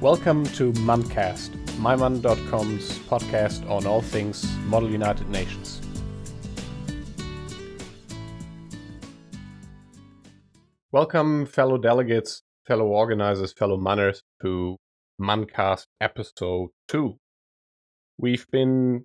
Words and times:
Welcome 0.00 0.44
to 0.54 0.70
MUNcast, 0.74 1.50
mymun.com's 1.80 3.00
podcast 3.10 3.68
on 3.68 3.84
all 3.84 4.00
things 4.00 4.48
Model 4.66 4.88
United 4.88 5.28
Nations. 5.28 5.80
Welcome, 10.92 11.46
fellow 11.46 11.78
delegates, 11.78 12.42
fellow 12.64 12.86
organizers, 12.86 13.52
fellow 13.52 13.76
munners, 13.76 14.22
to 14.40 14.76
MUNcast 15.20 15.86
episode 16.00 16.68
2. 16.86 17.16
We've 18.18 18.46
been 18.52 19.04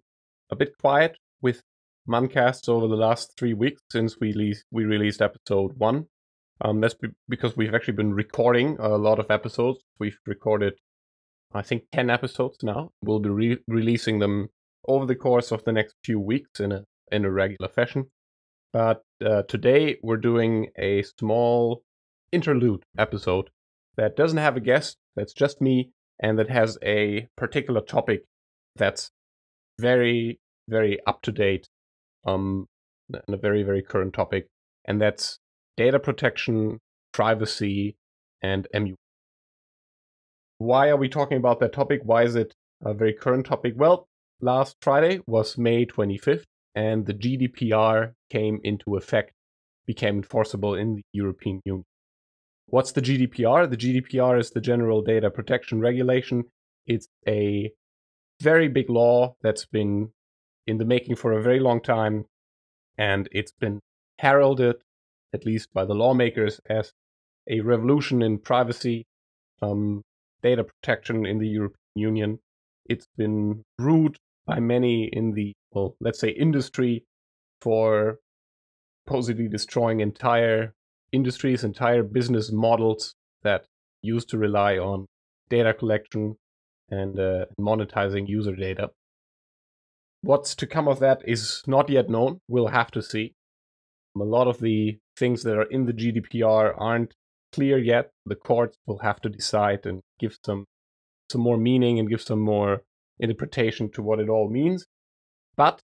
a 0.51 0.55
bit 0.55 0.77
quiet 0.77 1.17
with 1.41 1.63
MUNcasts 2.07 2.69
over 2.69 2.87
the 2.87 2.95
last 2.95 3.33
three 3.35 3.55
weeks 3.55 3.81
since 3.91 4.19
we, 4.19 4.31
le- 4.33 4.61
we 4.69 4.83
released 4.83 5.23
episode 5.23 5.71
1. 5.75 6.05
Um, 6.63 6.79
that's 6.79 6.93
be- 6.93 7.09
because 7.27 7.57
we've 7.57 7.75
actually 7.75 7.95
been 7.95 8.13
recording 8.13 8.77
a 8.79 8.97
lot 8.97 9.19
of 9.19 9.29
episodes. 9.29 9.79
We've 9.99 10.17
recorded, 10.25 10.73
I 11.53 11.61
think, 11.61 11.83
10 11.91 12.09
episodes 12.09 12.57
now. 12.63 12.91
We'll 13.01 13.19
be 13.19 13.29
re- 13.29 13.63
releasing 13.67 14.19
them 14.19 14.47
over 14.87 15.05
the 15.05 15.15
course 15.15 15.51
of 15.51 15.63
the 15.65 15.73
next 15.73 15.95
few 16.03 16.19
weeks 16.19 16.61
in 16.61 16.71
a, 16.71 16.85
in 17.11 17.25
a 17.25 17.31
regular 17.31 17.67
fashion. 17.67 18.05
But 18.71 19.01
uh, 19.23 19.43
today 19.43 19.97
we're 20.01 20.17
doing 20.17 20.69
a 20.77 21.03
small 21.19 21.83
interlude 22.31 22.83
episode 22.97 23.49
that 23.97 24.15
doesn't 24.15 24.39
have 24.39 24.57
a 24.57 24.61
guest, 24.61 24.97
that's 25.15 25.33
just 25.33 25.61
me, 25.61 25.91
and 26.19 26.39
that 26.39 26.49
has 26.49 26.77
a 26.83 27.27
particular 27.37 27.81
topic 27.81 28.23
that's 28.75 29.11
very, 29.79 30.39
very 30.69 30.97
up 31.05 31.21
to 31.23 31.31
date, 31.31 31.67
um, 32.25 32.67
and 33.11 33.35
a 33.35 33.37
very, 33.37 33.63
very 33.63 33.83
current 33.83 34.13
topic, 34.13 34.47
and 34.85 34.99
that's 34.99 35.39
data 35.77 35.99
protection, 35.99 36.79
privacy, 37.11 37.95
and 38.41 38.67
MU. 38.73 38.95
Why 40.57 40.89
are 40.89 40.97
we 40.97 41.09
talking 41.09 41.37
about 41.37 41.59
that 41.59 41.73
topic? 41.73 42.01
Why 42.03 42.23
is 42.23 42.35
it 42.35 42.53
a 42.83 42.93
very 42.93 43.13
current 43.13 43.45
topic? 43.45 43.73
Well, 43.75 44.07
last 44.41 44.75
Friday 44.81 45.21
was 45.25 45.57
May 45.57 45.85
25th, 45.85 46.43
and 46.75 47.05
the 47.05 47.13
GDPR 47.13 48.13
came 48.29 48.59
into 48.63 48.95
effect, 48.95 49.31
became 49.85 50.17
enforceable 50.17 50.75
in 50.75 50.95
the 50.95 51.03
European 51.11 51.61
Union. 51.65 51.85
What's 52.67 52.91
the 52.91 53.01
GDPR? 53.01 53.69
The 53.69 53.77
GDPR 53.77 54.39
is 54.39 54.51
the 54.51 54.61
General 54.61 55.01
Data 55.01 55.29
Protection 55.29 55.79
Regulation. 55.79 56.45
It's 56.87 57.07
a 57.27 57.71
very 58.41 58.67
big 58.67 58.89
law 58.89 59.35
that's 59.41 59.65
been 59.65 60.11
in 60.65 60.77
the 60.77 60.85
making 60.85 61.15
for 61.15 61.33
a 61.33 61.41
very 61.41 61.59
long 61.59 61.81
time, 61.81 62.25
and 62.97 63.27
it's 63.31 63.51
been 63.51 63.79
heralded 64.19 64.77
at 65.33 65.45
least 65.45 65.73
by 65.73 65.85
the 65.85 65.93
lawmakers, 65.93 66.59
as 66.69 66.91
a 67.49 67.61
revolution 67.61 68.21
in 68.21 68.37
privacy, 68.37 69.05
um, 69.61 70.01
data 70.41 70.63
protection 70.63 71.25
in 71.25 71.39
the 71.39 71.47
European 71.47 71.77
Union. 71.95 72.39
It's 72.85 73.07
been 73.17 73.63
rued 73.79 74.17
by 74.45 74.59
many 74.59 75.09
in 75.11 75.33
the, 75.33 75.53
well, 75.71 75.95
let's 75.99 76.19
say, 76.19 76.29
industry 76.29 77.05
for 77.61 78.17
supposedly 79.05 79.47
destroying 79.47 80.01
entire 80.01 80.73
industries, 81.11 81.63
entire 81.63 82.03
business 82.03 82.51
models 82.51 83.15
that 83.43 83.65
used 84.01 84.29
to 84.29 84.37
rely 84.37 84.77
on 84.77 85.05
data 85.49 85.73
collection 85.73 86.35
and 86.89 87.19
uh, 87.19 87.45
monetizing 87.59 88.27
user 88.27 88.55
data. 88.55 88.89
What's 90.21 90.55
to 90.55 90.67
come 90.67 90.87
of 90.87 90.99
that 90.99 91.21
is 91.25 91.63
not 91.67 91.89
yet 91.89 92.09
known. 92.09 92.39
We'll 92.47 92.67
have 92.67 92.91
to 92.91 93.01
see. 93.01 93.33
A 94.15 94.23
lot 94.23 94.47
of 94.47 94.59
the 94.59 94.99
things 95.17 95.43
that 95.43 95.57
are 95.57 95.69
in 95.69 95.85
the 95.85 95.93
GDPR 95.93 96.73
aren't 96.77 97.13
clear 97.51 97.77
yet. 97.77 98.11
The 98.25 98.35
courts 98.35 98.77
will 98.85 98.99
have 98.99 99.21
to 99.21 99.29
decide 99.29 99.85
and 99.85 100.01
give 100.19 100.37
some 100.45 100.65
some 101.29 101.41
more 101.41 101.57
meaning 101.57 101.99
and 101.99 102.09
give 102.09 102.21
some 102.21 102.39
more 102.39 102.83
interpretation 103.19 103.89
to 103.91 104.01
what 104.01 104.19
it 104.19 104.29
all 104.29 104.49
means. 104.49 104.85
But 105.55 105.81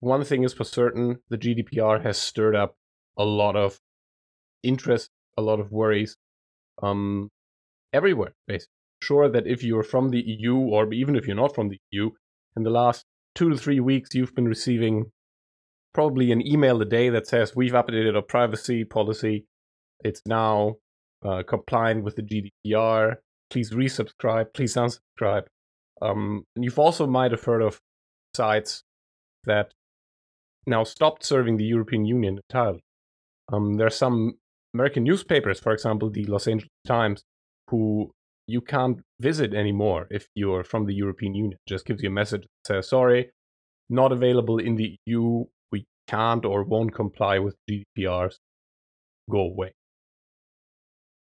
one 0.00 0.24
thing 0.24 0.42
is 0.42 0.52
for 0.52 0.64
certain, 0.64 1.18
the 1.28 1.38
GDPR 1.38 2.02
has 2.02 2.18
stirred 2.18 2.56
up 2.56 2.74
a 3.16 3.24
lot 3.24 3.54
of 3.54 3.78
interest, 4.62 5.10
a 5.36 5.42
lot 5.42 5.60
of 5.60 5.70
worries 5.70 6.16
um, 6.82 7.30
everywhere, 7.92 8.34
basically. 8.46 8.72
Sure 9.02 9.28
that 9.30 9.46
if 9.46 9.62
you're 9.62 9.82
from 9.82 10.10
the 10.10 10.20
EU, 10.20 10.56
or 10.56 10.92
even 10.92 11.16
if 11.16 11.26
you're 11.26 11.36
not 11.36 11.54
from 11.54 11.68
the 11.68 11.78
EU, 11.90 12.10
in 12.56 12.62
the 12.64 12.70
last 12.70 13.04
two 13.34 13.48
to 13.48 13.56
three 13.56 13.80
weeks, 13.80 14.14
you've 14.14 14.34
been 14.34 14.48
receiving 14.48 15.10
probably 15.92 16.32
an 16.32 16.46
email 16.46 16.80
a 16.80 16.84
day 16.84 17.08
that 17.10 17.26
says 17.26 17.56
we've 17.56 17.72
updated 17.72 18.14
our 18.14 18.22
privacy 18.22 18.84
policy. 18.84 19.46
It's 20.04 20.22
now 20.26 20.76
uh, 21.24 21.42
compliant 21.46 22.04
with 22.04 22.16
the 22.16 22.22
GDPR. 22.22 23.16
Please 23.50 23.70
resubscribe. 23.70 24.54
Please 24.54 24.74
unsubscribe. 24.74 25.46
Um, 26.00 26.44
and 26.56 26.64
you've 26.64 26.78
also 26.78 27.06
might 27.06 27.32
have 27.32 27.44
heard 27.44 27.62
of 27.62 27.80
sites 28.34 28.84
that 29.44 29.72
now 30.66 30.84
stopped 30.84 31.24
serving 31.24 31.56
the 31.56 31.64
European 31.64 32.04
Union 32.04 32.38
entirely. 32.48 32.80
Um, 33.52 33.74
there 33.74 33.86
are 33.86 33.90
some 33.90 34.34
American 34.74 35.02
newspapers, 35.04 35.58
for 35.58 35.72
example, 35.72 36.10
the 36.10 36.24
Los 36.24 36.46
Angeles 36.46 36.70
Times, 36.86 37.22
who 37.68 38.12
you 38.46 38.60
can't 38.60 39.00
visit 39.20 39.54
anymore 39.54 40.06
if 40.10 40.28
you're 40.34 40.64
from 40.64 40.86
the 40.86 40.94
European 40.94 41.34
Union. 41.34 41.58
Just 41.66 41.86
gives 41.86 42.02
you 42.02 42.08
a 42.08 42.12
message 42.12 42.42
that 42.42 42.74
says, 42.74 42.88
sorry, 42.88 43.30
not 43.88 44.12
available 44.12 44.58
in 44.58 44.76
the 44.76 44.96
EU 45.06 45.44
can't 46.10 46.44
or 46.44 46.64
won't 46.64 46.94
comply 46.94 47.38
with 47.38 47.56
GDPRs 47.68 48.34
go 49.30 49.40
away. 49.40 49.74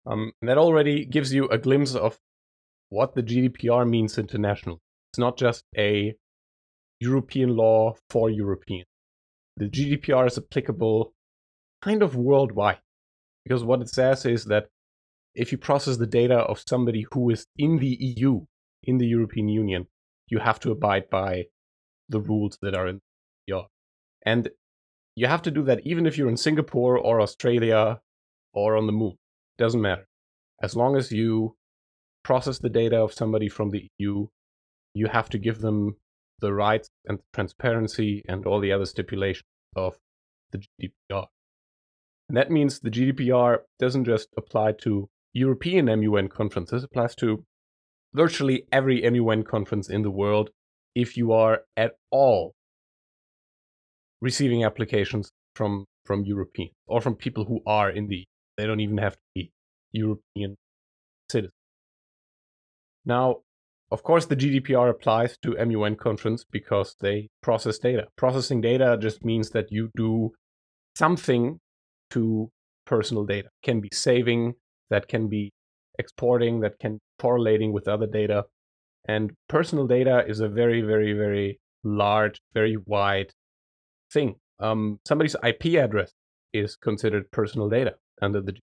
Um, 0.07 0.33
that 0.43 0.59
already 0.59 1.05
gives 1.05 1.35
you 1.35 1.49
a 1.49 1.59
glimpse 1.59 1.95
of 1.95 2.19
what 2.91 3.15
the 3.15 3.23
GDPR 3.23 3.89
means 3.89 4.19
internationally. 4.19 4.79
It's 5.11 5.19
not 5.19 5.37
just 5.37 5.65
a 5.77 6.15
European 7.01 7.57
law 7.57 7.95
for 8.11 8.31
Europeans. 8.31 8.87
The 9.57 9.69
GDPR 9.69 10.29
is 10.29 10.39
applicable 10.39 11.13
kind 11.83 12.03
of 12.03 12.15
worldwide 12.15 12.79
because 13.45 13.65
what 13.65 13.81
it 13.81 13.89
says 13.89 14.25
is 14.25 14.45
that 14.45 14.67
if 15.35 15.53
you 15.53 15.59
process 15.59 15.97
the 15.97 16.07
data 16.07 16.39
of 16.39 16.63
somebody 16.67 17.07
who 17.13 17.31
is 17.31 17.47
in 17.57 17.79
the 17.79 17.97
EU, 18.01 18.43
in 18.85 18.99
the 18.99 19.07
European 19.07 19.49
Union, 19.49 19.87
you 20.29 20.39
have 20.39 20.61
to 20.61 20.71
abide 20.71 21.11
by 21.11 21.45
the 22.09 22.21
rules 22.21 22.57
that 22.63 22.75
are 22.75 22.87
in 22.87 23.01
the 23.47 23.53
GDPR. 23.53 23.67
And 24.25 24.49
you 25.17 25.27
have 25.27 25.43
to 25.43 25.51
do 25.51 25.63
that 25.65 25.81
even 25.85 26.07
if 26.07 26.17
you're 26.17 26.29
in 26.29 26.37
Singapore 26.37 26.99
or 26.99 27.21
Australia 27.21 28.01
or 28.53 28.77
on 28.77 28.87
the 28.87 28.93
moon. 28.93 29.17
Doesn't 29.59 29.81
matter. 29.81 30.07
As 30.63 30.77
long 30.77 30.97
as 30.97 31.11
you 31.11 31.57
process 32.23 32.59
the 32.59 32.69
data 32.69 32.99
of 32.99 33.13
somebody 33.13 33.49
from 33.49 33.71
the 33.71 33.89
EU, 33.99 34.27
you 34.95 35.07
have 35.07 35.29
to 35.31 35.39
give 35.39 35.61
them 35.61 35.97
the 36.41 36.53
rights 36.53 36.89
and 37.07 37.19
transparency 37.33 38.23
and 38.29 38.47
all 38.47 38.61
the 38.61 38.73
other 38.73 38.85
stipulations 38.85 39.45
of 39.75 39.97
the 40.53 40.59
GDPR. 40.59 41.27
And 42.29 42.37
that 42.37 42.51
means 42.51 42.81
the 42.81 42.91
GDPR 42.91 43.59
doesn't 43.79 44.05
just 44.05 44.29
apply 44.37 44.73
to 44.83 45.09
European 45.33 45.87
MUN 45.87 46.29
conferences, 46.29 46.83
it 46.83 46.87
applies 46.87 47.15
to 47.17 47.45
virtually 48.15 48.67
every 48.73 49.09
MUN 49.09 49.45
conference 49.45 49.89
in 49.89 50.03
the 50.03 50.11
world 50.11 50.51
if 50.95 51.17
you 51.17 51.33
are 51.33 51.61
at 51.77 51.93
all 52.11 52.56
receiving 54.21 54.65
applications 54.65 55.31
from 55.55 55.85
from 56.05 56.25
European 56.25 56.71
or 56.87 57.01
from 57.01 57.15
people 57.17 57.45
who 57.45 57.61
are 57.67 57.91
in 57.91 58.07
the 58.09 58.25
they 58.57 58.67
don't 58.67 58.81
even 58.81 58.99
have 58.99 59.15
to 59.15 59.21
be 59.35 59.51
European 59.93 60.57
citizens. 61.31 61.53
Now, 63.05 63.37
of 63.91 64.03
course, 64.03 64.27
the 64.27 64.37
GDPR 64.37 64.91
applies 64.91 65.37
to 65.43 65.57
MUN 65.65 65.97
conference 65.97 66.45
because 66.45 66.97
they 67.01 67.29
process 67.43 67.79
data. 67.79 68.07
Processing 68.17 68.61
data 68.61 68.99
just 69.01 69.25
means 69.25 69.51
that 69.51 69.71
you 69.71 69.91
do 69.95 70.33
something 70.97 71.61
to 72.11 72.51
personal 72.85 73.25
data. 73.25 73.49
It 73.49 73.67
can 73.67 73.81
be 73.81 73.91
saving, 73.93 74.55
that 74.91 75.07
can 75.07 75.29
be 75.29 75.53
exporting, 75.99 76.61
that 76.61 76.79
can 76.81 76.95
be 76.95 77.01
correlating 77.21 77.73
with 77.73 77.87
other 77.87 78.07
data. 78.07 78.45
And 79.07 79.33
personal 79.49 79.87
data 79.87 80.25
is 80.27 80.41
a 80.41 80.49
very, 80.49 80.81
very, 80.81 81.13
very 81.13 81.61
large, 81.85 82.41
very 82.55 82.77
wide 82.87 83.31
thing. 84.17 84.37
Um, 84.61 84.99
somebody's 85.07 85.37
IP 85.51 85.65
address 85.85 86.13
is 86.55 86.77
considered 86.77 87.31
personal 87.31 87.69
data 87.69 87.97
under 88.23 88.41
the. 88.41 88.55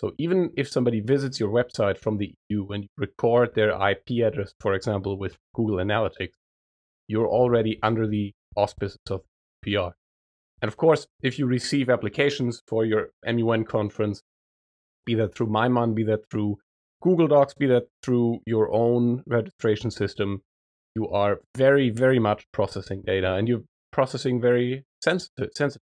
So 0.00 0.12
even 0.18 0.50
if 0.56 0.68
somebody 0.68 1.00
visits 1.00 1.40
your 1.40 1.50
website 1.50 1.98
from 1.98 2.18
the 2.18 2.34
EU 2.48 2.68
and 2.72 2.82
you 2.84 2.88
record 2.98 3.54
their 3.54 3.70
IP 3.90 4.24
address, 4.26 4.52
for 4.60 4.74
example, 4.74 5.16
with 5.16 5.36
Google 5.54 5.76
Analytics, 5.76 6.36
you're 7.08 7.28
already 7.28 7.78
under 7.82 8.06
the 8.06 8.32
auspices 8.56 8.98
of 9.08 9.22
PR. 9.62 9.90
And 10.60 10.68
of 10.68 10.76
course, 10.76 11.06
if 11.22 11.38
you 11.38 11.46
receive 11.46 11.88
applications 11.88 12.60
for 12.66 12.84
your 12.84 13.10
MUN 13.24 13.64
conference, 13.64 14.20
be 15.06 15.14
that 15.14 15.34
through 15.34 15.48
MyMun, 15.48 15.94
be 15.94 16.04
that 16.04 16.28
through 16.30 16.58
Google 17.02 17.28
Docs, 17.28 17.54
be 17.54 17.66
that 17.66 17.86
through 18.02 18.40
your 18.46 18.72
own 18.72 19.22
registration 19.26 19.90
system, 19.90 20.42
you 20.96 21.08
are 21.08 21.40
very, 21.56 21.90
very 21.90 22.18
much 22.18 22.46
processing 22.52 23.02
data 23.06 23.34
and 23.34 23.48
you're 23.48 23.64
processing 23.94 24.40
very 24.40 24.84
sensitive, 25.04 25.50
sensitive 25.54 25.86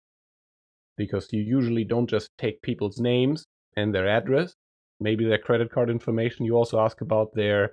because 0.99 1.27
you 1.33 1.41
usually 1.41 1.85
don't 1.85 2.09
just 2.09 2.29
take 2.39 2.61
people's 2.61 2.99
names 3.01 3.47
and 3.79 3.95
their 3.95 4.06
address, 4.06 4.55
maybe 5.01 5.25
their 5.25 5.39
credit 5.39 5.73
card 5.73 5.89
information. 5.89 6.45
You 6.45 6.55
also 6.55 6.79
ask 6.79 7.01
about 7.01 7.35
their 7.35 7.73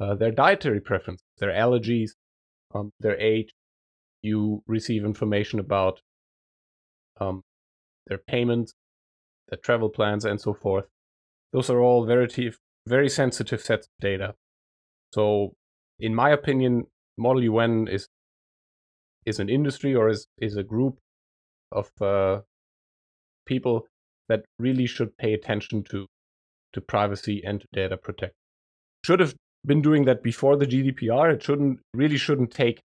uh, 0.00 0.14
their 0.14 0.30
dietary 0.30 0.80
preference, 0.80 1.22
their 1.38 1.50
allergies, 1.50 2.10
um, 2.74 2.92
their 3.00 3.18
age. 3.18 3.50
You 4.22 4.62
receive 4.66 5.04
information 5.04 5.58
about 5.58 6.00
um, 7.20 7.42
their 8.06 8.18
payments, 8.18 8.72
their 9.48 9.58
travel 9.58 9.88
plans, 9.88 10.24
and 10.24 10.40
so 10.40 10.54
forth. 10.54 10.86
Those 11.52 11.68
are 11.68 11.80
all 11.80 12.06
very 12.06 12.52
very 12.86 13.08
sensitive 13.08 13.60
sets 13.60 13.86
of 13.86 13.92
data. 14.00 14.34
So, 15.12 15.54
in 15.98 16.14
my 16.14 16.30
opinion, 16.30 16.84
Model 17.16 17.42
UN 17.44 17.88
is 17.88 18.08
is 19.26 19.38
an 19.38 19.48
industry 19.48 19.94
or 19.94 20.08
is 20.08 20.26
is 20.38 20.56
a 20.56 20.62
group 20.62 20.98
of 21.72 21.90
uh, 22.00 22.40
people 23.46 23.86
that 24.28 24.44
really 24.58 24.86
should 24.86 25.16
pay 25.16 25.34
attention 25.34 25.82
to 25.84 26.06
to 26.72 26.80
privacy 26.80 27.42
and 27.44 27.60
to 27.60 27.66
data 27.72 27.96
protection. 27.96 28.34
Should 29.04 29.20
have 29.20 29.34
been 29.66 29.82
doing 29.82 30.04
that 30.06 30.22
before 30.22 30.56
the 30.56 30.66
GDPR. 30.66 31.32
It 31.32 31.42
shouldn't 31.42 31.80
really 31.94 32.16
shouldn't 32.16 32.50
take, 32.50 32.80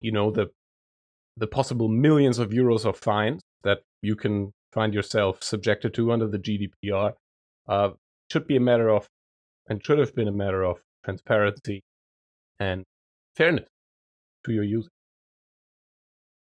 you 0.00 0.12
know, 0.12 0.30
the 0.30 0.50
the 1.36 1.46
possible 1.46 1.88
millions 1.88 2.38
of 2.38 2.50
euros 2.50 2.84
of 2.84 2.96
fines 2.96 3.40
that 3.64 3.80
you 4.02 4.16
can 4.16 4.52
find 4.72 4.92
yourself 4.92 5.42
subjected 5.42 5.94
to 5.94 6.12
under 6.12 6.26
the 6.26 6.38
GDPR. 6.38 7.14
Uh, 7.68 7.90
should 8.30 8.46
be 8.46 8.56
a 8.56 8.60
matter 8.60 8.88
of, 8.88 9.06
and 9.68 9.84
should 9.84 9.98
have 9.98 10.14
been 10.14 10.28
a 10.28 10.32
matter 10.32 10.62
of 10.62 10.80
transparency 11.04 11.82
and 12.58 12.84
fairness 13.36 13.68
to 14.44 14.52
your 14.52 14.64
users. 14.64 14.91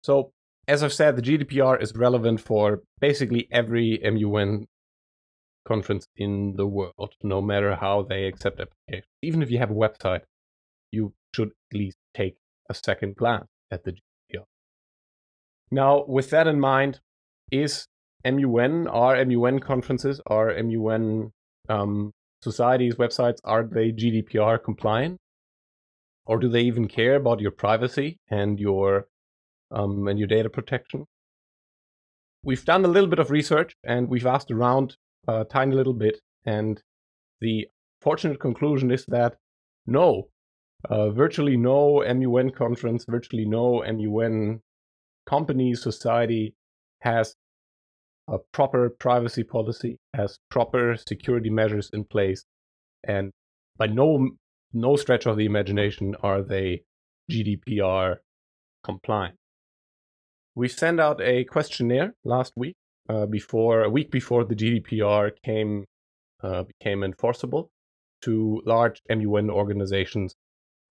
So, 0.07 0.31
as 0.69 0.85
I've 0.85 0.93
said, 0.93 1.17
the 1.17 1.23
GDPR 1.23 1.83
is 1.83 1.93
relevant 1.97 2.41
for 2.41 2.83
basically 3.01 3.49
every 3.51 3.99
MUN 4.05 4.69
conference 5.67 6.07
in 6.15 6.55
the 6.55 6.65
world, 6.65 7.15
no 7.25 7.43
matter 7.43 7.75
how 7.75 8.03
they 8.03 8.27
accept 8.27 8.61
applications. 8.61 9.11
Even 9.21 9.43
if 9.43 9.51
you 9.51 9.59
have 9.59 9.73
a 9.73 9.75
website, 9.75 10.21
you 10.93 11.13
should 11.35 11.49
at 11.49 11.77
least 11.77 11.97
take 12.15 12.37
a 12.71 12.75
second 12.75 13.17
glance 13.17 13.49
at 13.73 13.83
the 13.83 13.95
GDPR. 13.95 14.45
Now, 15.73 16.05
with 16.07 16.31
that 16.31 16.47
in 16.47 16.61
mind, 16.61 17.01
is 17.51 17.89
MUN, 18.25 18.87
are 18.87 19.25
MUN 19.25 19.59
conferences, 19.59 20.21
are 20.29 20.55
MUN 20.63 21.33
um, 21.69 22.13
societies, 22.43 22.95
websites, 22.95 23.39
are 23.43 23.65
they 23.65 23.91
GDPR 23.91 24.63
compliant? 24.63 25.19
Or 26.27 26.39
do 26.39 26.49
they 26.49 26.63
even 26.63 26.87
care 26.87 27.17
about 27.17 27.41
your 27.41 27.51
privacy 27.51 28.21
and 28.31 28.61
your 28.61 29.09
um, 29.71 30.09
and 30.09 30.19
your 30.19 30.29
data 30.29 30.49
protection. 30.51 31.07
We've 32.43 32.65
done 32.65 32.85
a 32.85 32.89
little 32.89 33.09
bit 33.09 33.19
of 33.19 33.31
research 33.31 33.75
and 33.85 34.09
we've 34.09 34.27
asked 34.27 34.51
around 34.51 34.97
a 35.27 35.45
tiny 35.45 35.75
little 35.75 35.95
bit, 35.95 36.21
and 36.45 36.81
the 37.41 37.67
fortunate 38.01 38.39
conclusion 38.39 38.91
is 38.91 39.05
that 39.07 39.37
no, 39.87 40.29
uh, 40.89 41.11
virtually 41.11 41.57
no 41.57 42.05
MUN 42.15 42.51
conference, 42.51 43.05
virtually 43.09 43.45
no 43.45 43.83
MUN 43.83 44.61
company, 45.27 45.75
society 45.75 46.55
has 47.01 47.35
a 48.29 48.39
proper 48.53 48.91
privacy 48.91 49.43
policy, 49.43 49.99
has 50.15 50.39
proper 50.51 50.97
security 50.97 51.51
measures 51.51 51.91
in 51.93 52.05
place, 52.05 52.45
and 53.05 53.33
by 53.77 53.87
no 53.87 54.31
no 54.73 54.97
stretch 54.97 55.27
of 55.27 55.37
the 55.37 55.47
imagination 55.47 56.15
are 56.23 56.43
they 56.43 56.83
GDPR 57.31 58.17
compliant. 58.85 59.37
We 60.57 60.69
sent 60.69 61.01
out 61.01 61.21
a 61.21 61.45
questionnaire 61.45 62.15
last 62.25 62.55
week, 62.57 62.77
uh, 63.11 63.27
before 63.27 63.83
a 63.83 63.91
week 63.91 64.11
before 64.11 64.43
the 64.43 64.55
GDPR 64.55 65.33
came 65.45 65.85
uh, 66.43 66.63
became 66.63 67.05
enforceable, 67.05 67.69
to 68.23 68.63
large 68.65 69.03
MUN 69.11 69.51
organizations 69.51 70.35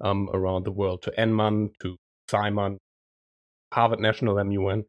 um, 0.02 0.30
around 0.32 0.66
the 0.66 0.72
world, 0.72 1.02
to 1.02 1.12
NMUN, 1.18 1.70
to 1.82 1.98
Simon, 2.30 2.78
Harvard 3.74 4.00
National 4.00 4.36
MUN. 4.44 4.84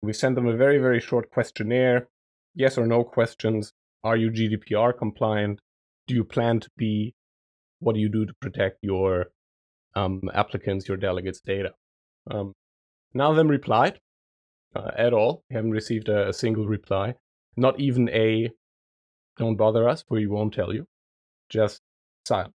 We 0.00 0.14
sent 0.14 0.36
them 0.36 0.46
a 0.46 0.56
very 0.56 0.78
very 0.78 1.00
short 1.00 1.30
questionnaire, 1.30 2.08
yes 2.54 2.78
or 2.78 2.86
no 2.86 3.04
questions. 3.04 3.72
Are 4.04 4.16
you 4.16 4.30
GDPR 4.30 4.96
compliant? 4.96 5.60
Do 6.06 6.14
you 6.14 6.24
plan 6.24 6.60
to 6.60 6.70
be? 6.78 7.12
What 7.80 7.94
do 7.94 8.00
you 8.00 8.08
do 8.08 8.24
to 8.24 8.32
protect 8.40 8.78
your 8.80 9.26
um, 9.94 10.22
applicants, 10.32 10.88
your 10.88 10.96
delegates' 10.96 11.42
data? 11.44 11.72
Um, 12.30 12.54
none 13.12 13.30
of 13.30 13.36
them 13.36 13.48
replied 13.48 14.00
uh, 14.74 14.90
at 14.96 15.12
all. 15.12 15.44
We 15.48 15.56
haven't 15.56 15.70
received 15.70 16.08
a, 16.08 16.28
a, 16.28 16.32
single 16.32 16.66
reply. 16.66 17.14
Not 17.56 17.78
even 17.78 18.08
a 18.10 18.50
don't 19.36 19.56
bother 19.56 19.88
us, 19.88 20.04
we 20.08 20.26
won't 20.26 20.54
tell 20.54 20.72
you. 20.72 20.86
Just 21.48 21.80
silent. 22.24 22.54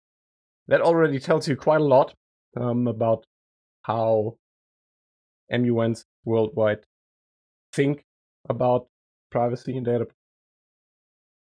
That 0.68 0.80
already 0.80 1.18
tells 1.18 1.48
you 1.48 1.56
quite 1.56 1.80
a 1.80 1.84
lot 1.84 2.14
um, 2.56 2.86
about 2.86 3.24
how 3.82 4.36
MUNs 5.50 6.04
worldwide 6.24 6.80
think 7.72 8.04
about 8.48 8.86
privacy 9.30 9.76
and 9.76 9.86
data. 9.86 10.06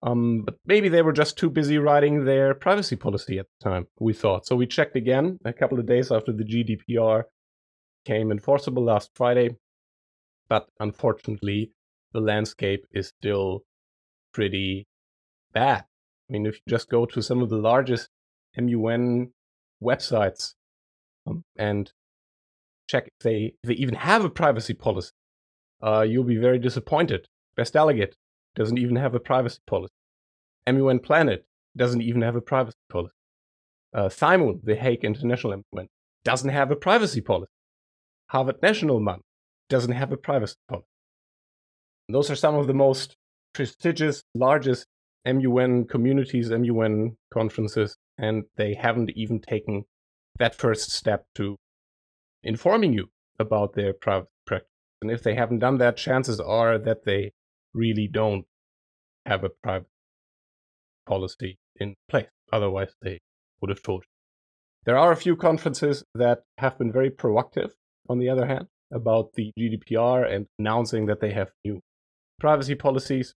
Um, 0.03 0.43
but 0.43 0.55
maybe 0.65 0.89
they 0.89 1.01
were 1.01 1.13
just 1.13 1.37
too 1.37 1.49
busy 1.49 1.79
writing 1.79 2.25
their 2.25 2.53
privacy 2.53 2.95
policy 2.95 3.39
at 3.39 3.47
the 3.59 3.69
time, 3.69 3.87
we 3.99 4.13
thought. 4.13 4.45
So 4.45 4.55
we 4.55 4.67
checked 4.67 4.95
again 4.95 5.39
a 5.45 5.53
couple 5.53 5.79
of 5.79 5.87
days 5.87 6.11
after 6.11 6.31
the 6.31 6.43
GDPR 6.43 7.23
came 8.05 8.31
enforceable 8.31 8.83
last 8.83 9.09
Friday 9.15 9.55
but 10.47 10.67
unfortunately, 10.79 11.71
the 12.13 12.19
landscape 12.19 12.85
is 12.91 13.07
still 13.07 13.63
pretty 14.33 14.87
bad. 15.53 15.85
I 16.29 16.33
mean, 16.33 16.45
if 16.45 16.55
you 16.55 16.61
just 16.69 16.89
go 16.89 17.05
to 17.05 17.21
some 17.21 17.41
of 17.41 17.49
the 17.49 17.57
largest 17.57 18.09
MUN 18.57 19.31
websites 19.83 20.53
um, 21.27 21.43
and 21.55 21.91
check 22.87 23.05
if 23.05 23.23
they, 23.23 23.55
if 23.63 23.67
they 23.67 23.73
even 23.75 23.95
have 23.95 24.23
a 24.23 24.29
privacy 24.29 24.73
policy, 24.73 25.11
uh, 25.81 26.01
you'll 26.01 26.23
be 26.23 26.37
very 26.37 26.59
disappointed. 26.59 27.27
Best 27.55 27.73
Delegate 27.73 28.15
doesn't 28.55 28.77
even 28.77 28.95
have 28.95 29.13
a 29.15 29.19
privacy 29.19 29.59
policy. 29.67 29.93
MUN 30.67 30.99
Planet 30.99 31.45
doesn't 31.75 32.01
even 32.01 32.21
have 32.21 32.35
a 32.35 32.41
privacy 32.41 32.77
policy. 32.89 33.13
Uh, 33.93 34.09
THIMUN, 34.09 34.61
the 34.63 34.75
Hague 34.75 35.03
International 35.03 35.63
MUN, 35.73 35.87
doesn't 36.23 36.49
have 36.49 36.71
a 36.71 36.75
privacy 36.75 37.21
policy. 37.21 37.51
Harvard 38.27 38.61
National 38.61 38.99
MUN 38.99 39.21
doesn't 39.69 39.93
have 39.93 40.11
a 40.11 40.17
privacy 40.17 40.55
policy. 40.67 40.87
Those 42.09 42.29
are 42.29 42.35
some 42.35 42.55
of 42.55 42.67
the 42.67 42.73
most 42.73 43.15
prestigious, 43.53 44.23
largest 44.35 44.87
MUN 45.25 45.85
communities, 45.85 46.51
MUN 46.51 47.17
conferences, 47.33 47.97
and 48.17 48.43
they 48.57 48.75
haven't 48.75 49.11
even 49.15 49.39
taken 49.39 49.85
that 50.37 50.53
first 50.53 50.91
step 50.91 51.25
to 51.35 51.57
informing 52.43 52.93
you 52.93 53.09
about 53.39 53.73
their 53.73 53.93
private 53.93 54.29
practice. 54.45 54.69
And 55.01 55.09
if 55.09 55.23
they 55.23 55.35
haven't 55.35 55.59
done 55.59 55.77
that, 55.79 55.97
chances 55.97 56.39
are 56.39 56.77
that 56.77 57.05
they 57.05 57.31
really 57.73 58.07
don't 58.07 58.45
have 59.25 59.43
a 59.43 59.49
private 59.49 59.87
policy 61.07 61.57
in 61.79 61.95
place. 62.07 62.27
Otherwise, 62.53 62.93
they 63.01 63.19
would 63.61 63.69
have 63.69 63.81
told 63.81 64.03
you. 64.03 64.09
There 64.85 64.97
are 64.97 65.11
a 65.11 65.17
few 65.17 65.35
conferences 65.35 66.03
that 66.13 66.43
have 66.59 66.77
been 66.77 66.91
very 66.91 67.09
proactive, 67.09 67.71
on 68.07 68.19
the 68.19 68.29
other 68.29 68.45
hand, 68.45 68.67
about 68.91 69.33
the 69.33 69.51
GDPR 69.57 70.31
and 70.31 70.47
announcing 70.59 71.05
that 71.07 71.19
they 71.19 71.31
have 71.31 71.51
new 71.63 71.79
privacy 72.39 72.75
policies. 72.75 73.33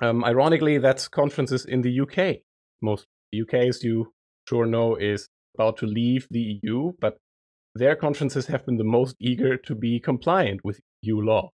Um, 0.00 0.24
ironically, 0.24 0.78
that's 0.78 1.08
conferences 1.08 1.64
in 1.64 1.82
the 1.82 2.00
UK. 2.00 2.42
Most 2.82 3.06
the 3.32 3.42
UK, 3.42 3.54
as 3.68 3.84
you 3.84 4.12
sure 4.48 4.66
know, 4.66 4.96
is 4.96 5.28
about 5.54 5.76
to 5.78 5.86
leave 5.86 6.26
the 6.30 6.60
EU, 6.62 6.92
but 7.00 7.18
their 7.74 7.94
conferences 7.94 8.46
have 8.46 8.64
been 8.66 8.76
the 8.76 8.84
most 8.84 9.14
eager 9.20 9.56
to 9.56 9.74
be 9.74 10.00
compliant 10.00 10.60
with 10.64 10.80
EU 11.02 11.20
law. 11.20 11.50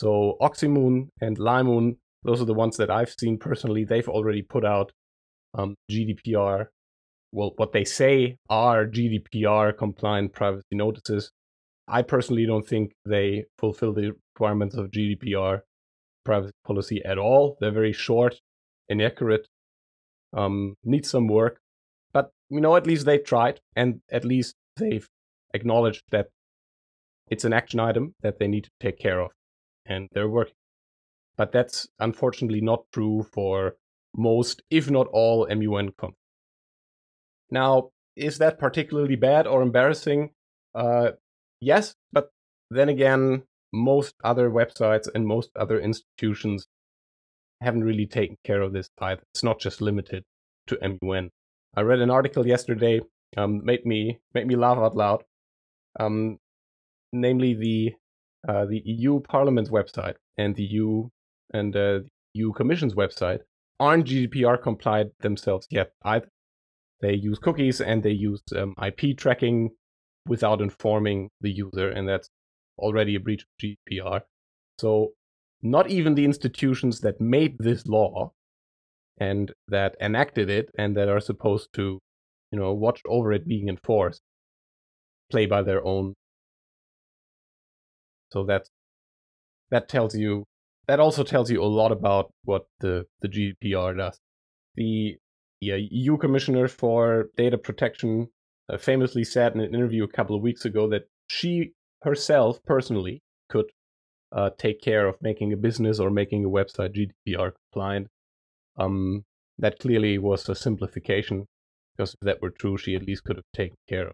So 0.00 0.36
OxIMUN 0.40 1.08
and 1.20 1.38
LIMUN, 1.38 1.96
those 2.22 2.40
are 2.40 2.46
the 2.46 2.54
ones 2.54 2.76
that 2.76 2.90
I've 2.90 3.14
seen 3.18 3.38
personally. 3.38 3.84
They've 3.84 4.08
already 4.08 4.42
put 4.42 4.64
out 4.64 4.92
um, 5.54 5.74
GDPR, 5.90 6.66
well, 7.32 7.52
what 7.56 7.72
they 7.72 7.84
say 7.84 8.36
are 8.48 8.86
GDPR 8.86 9.76
compliant 9.76 10.32
privacy 10.32 10.64
notices 10.72 11.30
I 11.88 12.02
personally 12.02 12.46
don't 12.46 12.66
think 12.66 12.92
they 13.04 13.44
fulfill 13.58 13.92
the 13.92 14.12
requirements 14.34 14.76
of 14.76 14.90
GDPR 14.90 15.62
privacy 16.24 16.52
policy 16.64 17.02
at 17.04 17.18
all. 17.18 17.56
They're 17.60 17.70
very 17.70 17.92
short, 17.92 18.40
inaccurate, 18.88 19.48
um, 20.34 20.74
need 20.84 21.06
some 21.06 21.26
work. 21.26 21.60
But 22.12 22.30
you 22.50 22.60
know, 22.60 22.76
at 22.76 22.86
least 22.86 23.06
they 23.06 23.18
tried, 23.18 23.60
and 23.74 24.00
at 24.10 24.24
least 24.24 24.54
they've 24.76 25.08
acknowledged 25.54 26.02
that 26.10 26.28
it's 27.30 27.44
an 27.44 27.52
action 27.52 27.80
item 27.80 28.14
that 28.22 28.38
they 28.38 28.48
need 28.48 28.64
to 28.64 28.70
take 28.80 28.98
care 28.98 29.20
of, 29.20 29.30
and 29.86 30.08
they're 30.12 30.28
working. 30.28 30.54
But 31.36 31.52
that's 31.52 31.86
unfortunately 31.98 32.60
not 32.60 32.84
true 32.92 33.24
for 33.32 33.76
most, 34.16 34.62
if 34.70 34.90
not 34.90 35.06
all, 35.12 35.46
MUN 35.48 35.92
companies. 35.92 36.16
Now, 37.50 37.90
is 38.16 38.38
that 38.38 38.58
particularly 38.58 39.16
bad 39.16 39.46
or 39.46 39.62
embarrassing? 39.62 40.30
Uh, 40.74 41.12
Yes, 41.60 41.94
but 42.12 42.30
then 42.70 42.88
again, 42.88 43.44
most 43.72 44.14
other 44.24 44.50
websites 44.50 45.08
and 45.14 45.26
most 45.26 45.50
other 45.56 45.80
institutions 45.80 46.66
haven't 47.60 47.84
really 47.84 48.06
taken 48.06 48.36
care 48.44 48.62
of 48.62 48.72
this 48.72 48.88
either. 49.00 49.22
It's 49.34 49.42
not 49.42 49.58
just 49.58 49.80
limited 49.80 50.22
to 50.68 50.78
MUN. 51.02 51.30
I 51.76 51.82
read 51.82 52.00
an 52.00 52.10
article 52.10 52.46
yesterday, 52.46 53.00
um, 53.36 53.64
made 53.64 53.84
me 53.84 54.18
made 54.34 54.46
me 54.46 54.56
laugh 54.56 54.78
out 54.78 54.96
loud. 54.96 55.24
Um, 55.98 56.38
namely 57.12 57.54
the 57.54 57.94
uh, 58.48 58.66
the 58.66 58.82
EU 58.84 59.20
Parliament's 59.20 59.70
website 59.70 60.14
and 60.36 60.54
the 60.54 60.64
EU 60.64 61.08
and 61.52 61.74
uh, 61.74 62.00
the 62.00 62.08
EU 62.34 62.52
Commission's 62.52 62.94
website 62.94 63.40
aren't 63.80 64.06
GDPR 64.06 64.62
compliant 64.62 65.12
themselves 65.20 65.66
yet 65.70 65.92
either. 66.02 66.28
They 67.00 67.14
use 67.14 67.38
cookies 67.38 67.80
and 67.80 68.02
they 68.02 68.10
use 68.10 68.42
um, 68.56 68.74
IP 68.84 69.16
tracking 69.16 69.70
without 70.28 70.60
informing 70.60 71.30
the 71.40 71.50
user, 71.50 71.90
and 71.90 72.08
that's 72.08 72.30
already 72.78 73.14
a 73.14 73.20
breach 73.20 73.42
of 73.42 73.48
GDPR. 73.60 74.20
So, 74.78 75.12
not 75.62 75.90
even 75.90 76.14
the 76.14 76.24
institutions 76.24 77.00
that 77.00 77.20
made 77.20 77.56
this 77.58 77.86
law 77.86 78.32
and 79.18 79.52
that 79.66 79.96
enacted 80.00 80.48
it 80.48 80.70
and 80.78 80.96
that 80.96 81.08
are 81.08 81.20
supposed 81.20 81.72
to, 81.74 81.98
you 82.52 82.58
know, 82.58 82.72
watch 82.72 83.02
over 83.06 83.32
it 83.32 83.48
being 83.48 83.68
enforced 83.68 84.22
play 85.30 85.46
by 85.46 85.62
their 85.62 85.84
own. 85.84 86.14
So 88.32 88.44
that 88.44 88.68
that 89.70 89.88
tells 89.88 90.14
you 90.14 90.44
that 90.86 91.00
also 91.00 91.22
tells 91.22 91.50
you 91.50 91.62
a 91.62 91.64
lot 91.64 91.92
about 91.92 92.32
what 92.44 92.66
the 92.80 93.06
the 93.20 93.28
GDPR 93.28 93.96
does. 93.96 94.18
The 94.76 95.16
yeah, 95.60 95.76
EU 95.76 96.16
Commissioner 96.16 96.68
for 96.68 97.30
Data 97.36 97.58
Protection 97.58 98.28
famously 98.76 99.24
said 99.24 99.54
in 99.54 99.60
an 99.60 99.74
interview 99.74 100.04
a 100.04 100.08
couple 100.08 100.36
of 100.36 100.42
weeks 100.42 100.64
ago 100.64 100.88
that 100.90 101.08
she 101.28 101.72
herself 102.02 102.62
personally 102.64 103.22
could 103.48 103.66
uh, 104.32 104.50
take 104.58 104.80
care 104.82 105.06
of 105.06 105.16
making 105.22 105.52
a 105.52 105.56
business 105.56 105.98
or 105.98 106.10
making 106.10 106.44
a 106.44 106.48
website 106.48 106.94
GDPR 107.26 107.52
compliant. 107.72 108.08
Um, 108.76 109.24
that 109.58 109.78
clearly 109.78 110.18
was 110.18 110.48
a 110.48 110.54
simplification, 110.54 111.46
because 111.96 112.14
if 112.14 112.20
that 112.20 112.40
were 112.40 112.50
true, 112.50 112.76
she 112.78 112.94
at 112.94 113.02
least 113.02 113.24
could 113.24 113.36
have 113.36 113.44
taken 113.54 113.76
care 113.88 114.08
of 114.08 114.12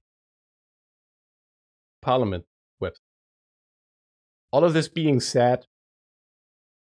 Parliament 2.00 2.44
website. 2.82 3.00
All 4.52 4.64
of 4.64 4.72
this 4.72 4.88
being 4.88 5.20
said, 5.20 5.66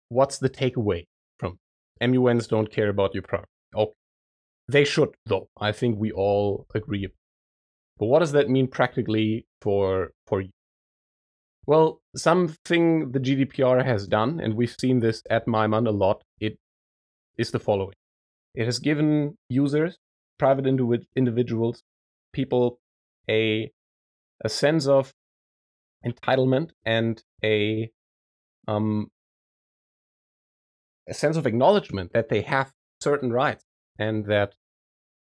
what's 0.08 0.38
the 0.38 0.48
takeaway 0.48 1.04
from 1.38 1.58
MUNs 2.00 2.46
don't 2.48 2.72
care 2.72 2.88
about 2.88 3.14
your 3.14 3.22
product? 3.22 3.50
Okay. 3.74 3.92
They 4.68 4.84
should, 4.84 5.10
though. 5.26 5.48
I 5.60 5.72
think 5.72 5.98
we 5.98 6.10
all 6.10 6.66
agree. 6.74 7.08
But 8.00 8.07
what 8.07 8.21
does 8.21 8.33
that 8.33 8.49
mean 8.49 8.66
practically 8.66 9.47
for 9.61 10.12
for 10.26 10.40
you? 10.40 10.50
Well, 11.66 12.00
something 12.16 13.12
the 13.12 13.21
GDPR 13.21 13.85
has 13.85 14.09
done, 14.09 14.40
and 14.40 14.54
we've 14.54 14.75
seen 14.80 15.00
this 15.00 15.23
at 15.28 15.47
MyMun 15.47 15.87
a 15.87 15.90
lot, 15.90 16.25
it 16.40 16.59
is 17.37 17.50
the 17.50 17.61
following. 17.61 17.95
It 18.54 18.64
has 18.64 18.78
given 18.78 19.37
users, 19.50 19.99
private 20.38 20.64
individ- 20.64 21.07
individuals, 21.14 21.83
people 22.33 22.80
a 23.28 23.71
a 24.42 24.49
sense 24.49 24.87
of 24.87 25.12
entitlement 26.04 26.71
and 26.87 27.23
a 27.45 27.90
um 28.66 29.11
a 31.07 31.12
sense 31.12 31.37
of 31.37 31.47
acknowledgement 31.47 32.12
that 32.14 32.30
they 32.30 32.40
have 32.40 32.73
certain 33.02 33.30
rights 33.30 33.64
and 33.99 34.25
that 34.25 34.54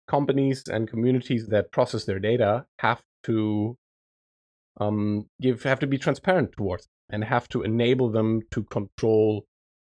companies 0.09 0.65
and 0.69 0.89
communities 0.89 1.49
that 1.49 1.73
process 1.73 2.05
their 2.05 2.19
data 2.19 2.67
have 2.79 3.03
to 3.25 3.77
um, 4.79 5.27
give 5.41 5.63
have 5.63 5.81
to 5.81 5.87
be 5.87 5.99
transparent 5.99 6.53
towards 6.53 6.89
and 7.11 7.25
have 7.25 7.49
to 7.49 7.63
enable 7.63 8.11
them 8.11 8.43
to 8.51 8.63
control 8.65 9.47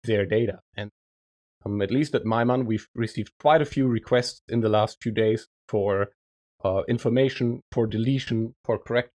their 0.03 0.25
data. 0.25 0.59
And 0.75 0.89
um, 1.65 1.81
at 1.81 1.91
least 1.91 2.15
at 2.15 2.23
MyMun, 2.23 2.65
we've 2.65 2.87
received 2.95 3.31
quite 3.39 3.61
a 3.61 3.65
few 3.65 3.87
requests 3.87 4.41
in 4.49 4.61
the 4.61 4.69
last 4.69 4.97
few 5.01 5.11
days 5.11 5.47
for 5.67 6.09
uh, 6.63 6.81
information, 6.87 7.61
for 7.71 7.87
deletion, 7.87 8.55
for 8.63 8.77
correct, 8.77 9.11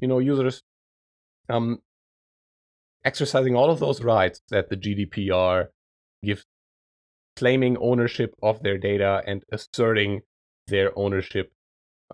you 0.00 0.08
know, 0.08 0.18
users 0.18 0.62
um, 1.48 1.80
exercising 3.04 3.54
all 3.54 3.70
of 3.70 3.78
those 3.78 4.02
rights 4.02 4.40
that 4.50 4.68
the 4.68 4.76
GDPR 4.76 5.68
gives, 6.22 6.44
claiming 7.36 7.76
ownership 7.78 8.34
of 8.42 8.62
their 8.62 8.78
data 8.78 9.22
and 9.26 9.44
asserting 9.52 10.22
their 10.66 10.96
ownership 10.98 11.52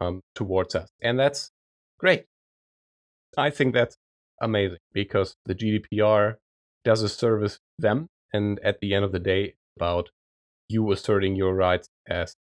um, 0.01 0.21
towards 0.35 0.75
us. 0.75 0.89
And 1.01 1.19
that's 1.19 1.51
great. 1.99 2.25
I 3.37 3.51
think 3.51 3.73
that's 3.73 3.97
amazing 4.41 4.79
because 4.93 5.35
the 5.47 5.55
GDPR 5.55 6.37
does 6.85 7.03
a 7.03 7.09
service 7.09 7.59
them, 7.79 8.09
and 8.33 8.59
at 8.65 8.81
the 8.81 8.95
end 8.95 9.05
of 9.05 9.13
the 9.13 9.21
day, 9.21 9.55
about 9.77 10.11
you 10.69 10.91
asserting 10.93 11.37
your 11.37 11.55
rights 11.55 11.89
as 12.09 12.35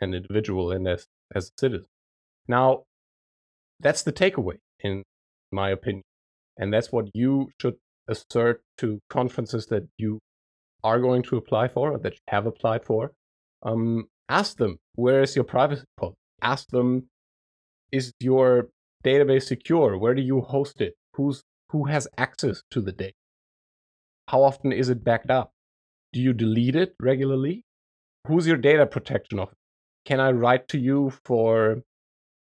an 0.00 0.14
individual 0.14 0.70
and 0.70 0.86
as 0.86 1.06
as 1.34 1.48
a 1.48 1.52
citizen. 1.58 1.86
Now, 2.46 2.82
that's 3.80 4.02
the 4.02 4.12
takeaway, 4.12 4.58
in 4.80 5.02
my 5.50 5.70
opinion, 5.70 6.02
and 6.58 6.72
that's 6.72 6.92
what 6.92 7.08
you 7.14 7.50
should 7.60 7.76
assert 8.08 8.62
to 8.78 9.00
conferences 9.08 9.66
that 9.66 9.88
you 9.96 10.18
are 10.84 11.00
going 11.00 11.22
to 11.22 11.36
apply 11.36 11.68
for 11.68 11.92
or 11.92 11.98
that 11.98 12.14
you 12.14 12.18
have 12.28 12.46
applied 12.46 12.84
for. 12.84 13.12
Um, 13.62 14.08
ask 14.28 14.56
them 14.56 14.78
where 14.94 15.22
is 15.22 15.36
your 15.36 15.44
privacy 15.44 15.84
policy. 15.96 16.16
Ask 16.42 16.68
them 16.68 17.08
is 17.92 18.12
your 18.20 18.68
database 19.04 19.44
secure? 19.44 19.98
Where 19.98 20.14
do 20.14 20.22
you 20.22 20.40
host 20.40 20.80
it? 20.80 20.94
Who's 21.14 21.42
who 21.70 21.84
has 21.84 22.08
access 22.18 22.62
to 22.70 22.80
the 22.80 22.92
data? 22.92 23.14
How 24.28 24.42
often 24.42 24.72
is 24.72 24.88
it 24.88 25.04
backed 25.04 25.30
up? 25.30 25.52
Do 26.12 26.20
you 26.20 26.32
delete 26.32 26.76
it 26.76 26.94
regularly? 27.00 27.64
Who's 28.26 28.46
your 28.46 28.56
data 28.56 28.86
protection 28.86 29.38
officer? 29.38 29.56
Can 30.04 30.20
I 30.20 30.30
write 30.32 30.68
to 30.68 30.78
you 30.78 31.12
for 31.24 31.82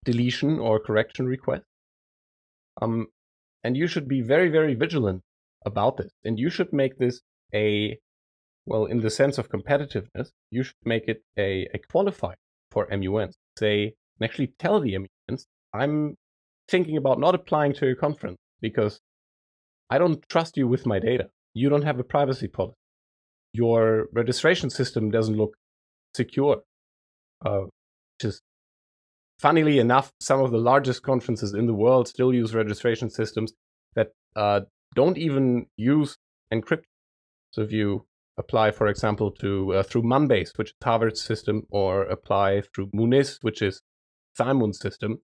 deletion 0.04 0.58
or 0.58 0.78
correction 0.78 1.26
request? 1.26 1.64
Um, 2.82 3.08
and 3.62 3.76
you 3.76 3.86
should 3.86 4.08
be 4.08 4.20
very, 4.20 4.48
very 4.48 4.74
vigilant 4.74 5.22
about 5.64 5.96
this. 5.96 6.12
And 6.24 6.38
you 6.38 6.50
should 6.50 6.72
make 6.72 6.98
this 6.98 7.20
a, 7.54 7.98
well, 8.66 8.86
in 8.86 9.00
the 9.00 9.10
sense 9.10 9.38
of 9.38 9.50
competitiveness, 9.50 10.30
you 10.50 10.62
should 10.62 10.76
make 10.84 11.08
it 11.08 11.22
a, 11.38 11.68
a 11.74 11.78
qualifier 11.92 12.34
for 12.70 12.88
MUNs. 12.90 13.36
Say, 13.58 13.94
and 14.18 14.28
actually 14.28 14.52
tell 14.58 14.80
the 14.80 14.98
MUNs, 14.98 15.46
I'm 15.72 16.16
thinking 16.68 16.96
about 16.96 17.20
not 17.20 17.34
applying 17.34 17.74
to 17.74 17.86
your 17.86 17.96
conference 17.96 18.38
because 18.60 19.00
I 19.90 19.98
don't 19.98 20.26
trust 20.28 20.56
you 20.56 20.66
with 20.66 20.86
my 20.86 20.98
data. 20.98 21.28
You 21.52 21.68
don't 21.68 21.84
have 21.84 22.00
a 22.00 22.04
privacy 22.04 22.48
policy. 22.48 22.76
Your 23.52 24.08
registration 24.12 24.70
system 24.70 25.10
doesn't 25.10 25.36
look 25.36 25.54
secure. 26.14 26.62
Uh, 27.44 27.66
just 28.20 28.40
funnily 29.38 29.78
enough, 29.78 30.10
some 30.20 30.40
of 30.40 30.50
the 30.50 30.58
largest 30.58 31.02
conferences 31.02 31.54
in 31.54 31.66
the 31.66 31.74
world 31.74 32.08
still 32.08 32.32
use 32.32 32.54
registration 32.54 33.10
systems 33.10 33.52
that 33.94 34.08
uh, 34.34 34.60
don't 34.94 35.18
even 35.18 35.66
use 35.76 36.16
encryption. 36.52 36.84
So 37.52 37.62
if 37.62 37.70
you 37.70 38.06
apply, 38.36 38.70
for 38.72 38.88
example, 38.88 39.30
to 39.30 39.74
uh, 39.74 39.82
through 39.82 40.02
Munbase, 40.02 40.56
which 40.56 40.70
is 40.70 40.74
Harvard's 40.82 41.22
system, 41.22 41.62
or 41.70 42.02
apply 42.02 42.62
through 42.74 42.90
Munis, 42.92 43.38
which 43.42 43.62
is 43.62 43.82
Simon's 44.36 44.78
system, 44.80 45.20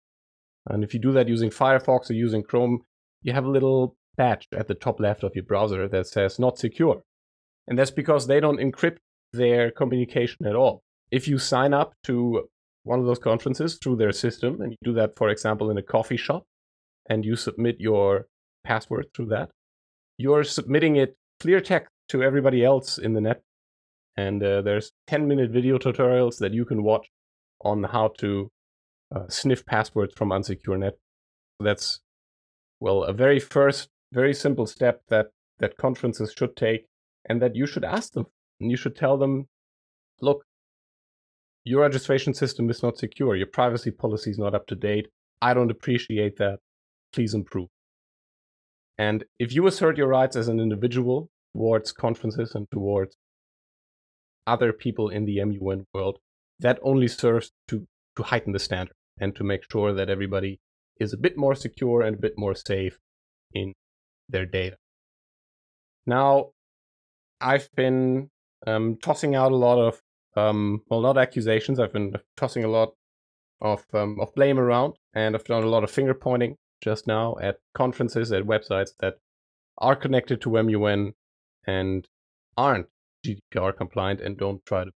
and 0.67 0.85
if 0.85 0.93
you 0.93 1.01
do 1.01 1.13
that 1.13 1.29
using 1.29 1.51
Firefox 1.51 2.11
or 2.11 2.15
using 2.15 2.43
Chrome, 2.43 2.81
you 3.23 3.33
have 3.33 3.45
a 3.45 3.51
little 3.51 3.97
badge 4.17 4.47
at 4.55 4.69
the 4.69 4.75
top 4.75 5.01
left 5.01 5.23
of 5.23 5.35
your 5.35 5.45
browser 5.45 5.89
that 5.89 6.07
says 6.07 6.39
not 6.39 6.59
secure. 6.59 7.03
And 7.67 7.79
that's 7.79 7.91
because 7.91 8.27
they 8.27 8.41
don't 8.41 8.61
encrypt 8.61 8.99
their 9.33 9.71
communication 9.71 10.47
at 10.47 10.57
all. 10.57 10.83
If 11.11 11.29
you 11.29 11.39
sign 11.39 11.73
up 11.73 11.95
to 12.05 12.49
one 12.85 12.99
of 12.99 13.07
those 13.07 13.19
conferences 13.19 13.79
through 13.83 13.97
their 13.97 14.13
system, 14.13 14.61
and 14.61 14.73
you 14.73 14.77
do 14.83 14.93
that, 14.95 15.17
for 15.17 15.29
example, 15.29 15.71
in 15.71 15.79
a 15.79 15.83
coffee 15.83 16.17
shop, 16.17 16.45
and 17.09 17.25
you 17.25 17.37
submit 17.37 17.77
your 17.79 18.27
password 18.65 19.07
through 19.15 19.27
that, 19.27 19.51
you're 20.19 20.45
submitting 20.45 20.97
it 20.97 21.17
clear 21.41 21.61
text 21.61 21.91
to 22.11 22.23
everybody 22.23 22.65
else 22.65 22.99
in 22.99 23.15
the 23.15 23.21
net. 23.21 23.43
And 24.17 24.43
uh, 24.43 24.63
there's 24.63 24.93
10 25.07 25.27
minute 25.27 25.51
video 25.51 25.79
tutorials 25.79 26.39
that 26.39 26.53
you 26.53 26.65
can 26.65 26.83
watch 26.83 27.07
on 27.63 27.85
how 27.85 28.13
to 28.19 28.51
uh, 29.15 29.29
sniff 29.29 29.65
passwords 29.65 30.15
from 30.15 30.31
unsecure 30.31 30.79
net. 30.79 30.95
That's 31.61 32.01
well 32.81 33.05
a 33.05 33.13
very 33.13 33.39
first, 33.41 33.89
very 34.13 34.35
simple 34.35 34.67
step 34.67 35.03
that 35.09 35.29
that 35.61 35.77
conferences 35.77 36.35
should 36.37 36.57
take, 36.57 36.87
and 37.29 37.41
that 37.43 37.55
you 37.55 37.67
should 37.67 37.85
ask 37.85 38.13
them. 38.13 38.27
And 38.61 38.71
you 38.71 38.77
should 38.77 38.97
tell 38.97 39.17
them, 39.19 39.47
look, 40.21 40.45
your 41.65 41.83
registration 41.83 42.35
system 42.35 42.71
is 42.71 42.83
not 42.83 42.99
secure. 42.99 43.37
Your 43.37 43.47
privacy 43.47 43.91
policy 43.91 44.31
is 44.31 44.39
not 44.39 44.55
up 44.55 44.67
to 44.69 44.75
date. 44.75 45.09
I 45.43 45.55
don't 45.55 45.71
appreciate 45.71 46.39
that. 46.39 46.59
Please 47.13 47.35
improve. 47.35 47.69
And 48.99 49.25
if 49.39 49.55
you 49.55 49.67
assert 49.67 49.99
your 49.99 50.09
rights 50.09 50.37
as 50.37 50.49
an 50.49 50.61
individual 50.61 51.31
towards 51.55 51.93
conferences 51.93 52.55
and 52.55 52.67
towards 52.71 53.17
other 54.47 54.73
people 54.73 55.09
in 55.09 55.25
the 55.25 55.43
MUN 55.45 55.87
world, 55.93 56.19
that 56.59 56.79
only 56.83 57.09
serves 57.09 57.53
to, 57.69 57.87
to 58.17 58.23
heighten 58.23 58.53
the 58.53 58.59
standard 58.59 58.95
and 59.19 59.35
to 59.37 59.45
make 59.45 59.71
sure 59.71 59.93
that 59.93 60.11
everybody 60.11 60.61
is 60.99 61.13
a 61.13 61.19
bit 61.19 61.37
more 61.37 61.55
secure 61.55 62.03
and 62.03 62.17
a 62.17 62.21
bit 62.21 62.35
more 62.37 62.55
safe 62.55 62.99
in 63.53 63.73
their 64.29 64.47
data. 64.47 64.77
Now, 66.07 66.51
I've 67.41 67.69
been 67.75 68.31
um, 68.67 68.99
tossing 69.03 69.35
out 69.35 69.53
a 69.53 69.57
lot 69.57 69.79
of, 69.79 70.01
um, 70.37 70.83
well, 70.89 71.01
not 71.01 71.19
accusations. 71.19 71.81
I've 71.81 71.93
been 71.93 72.15
tossing 72.37 72.65
a 72.65 72.69
lot 72.69 72.91
of 73.61 73.85
um, 73.93 74.19
of 74.21 74.35
blame 74.35 74.59
around, 74.59 74.95
and 75.15 75.35
I've 75.35 75.45
done 75.45 75.63
a 75.63 75.69
lot 75.69 75.85
of 75.85 75.91
finger 75.91 76.15
pointing 76.15 76.57
just 76.83 77.07
now 77.07 77.37
at 77.43 77.57
conferences, 77.75 78.33
at 78.33 78.45
websites 78.45 78.91
that 79.01 79.15
are 79.79 79.97
connected 79.97 80.41
to 80.43 80.63
MUN 80.63 81.13
and 81.67 82.07
aren't 82.57 82.87
GDPR 83.27 83.77
compliant 83.77 84.21
and 84.21 84.37
don't 84.37 84.65
try 84.67 84.85
to. 84.85 84.91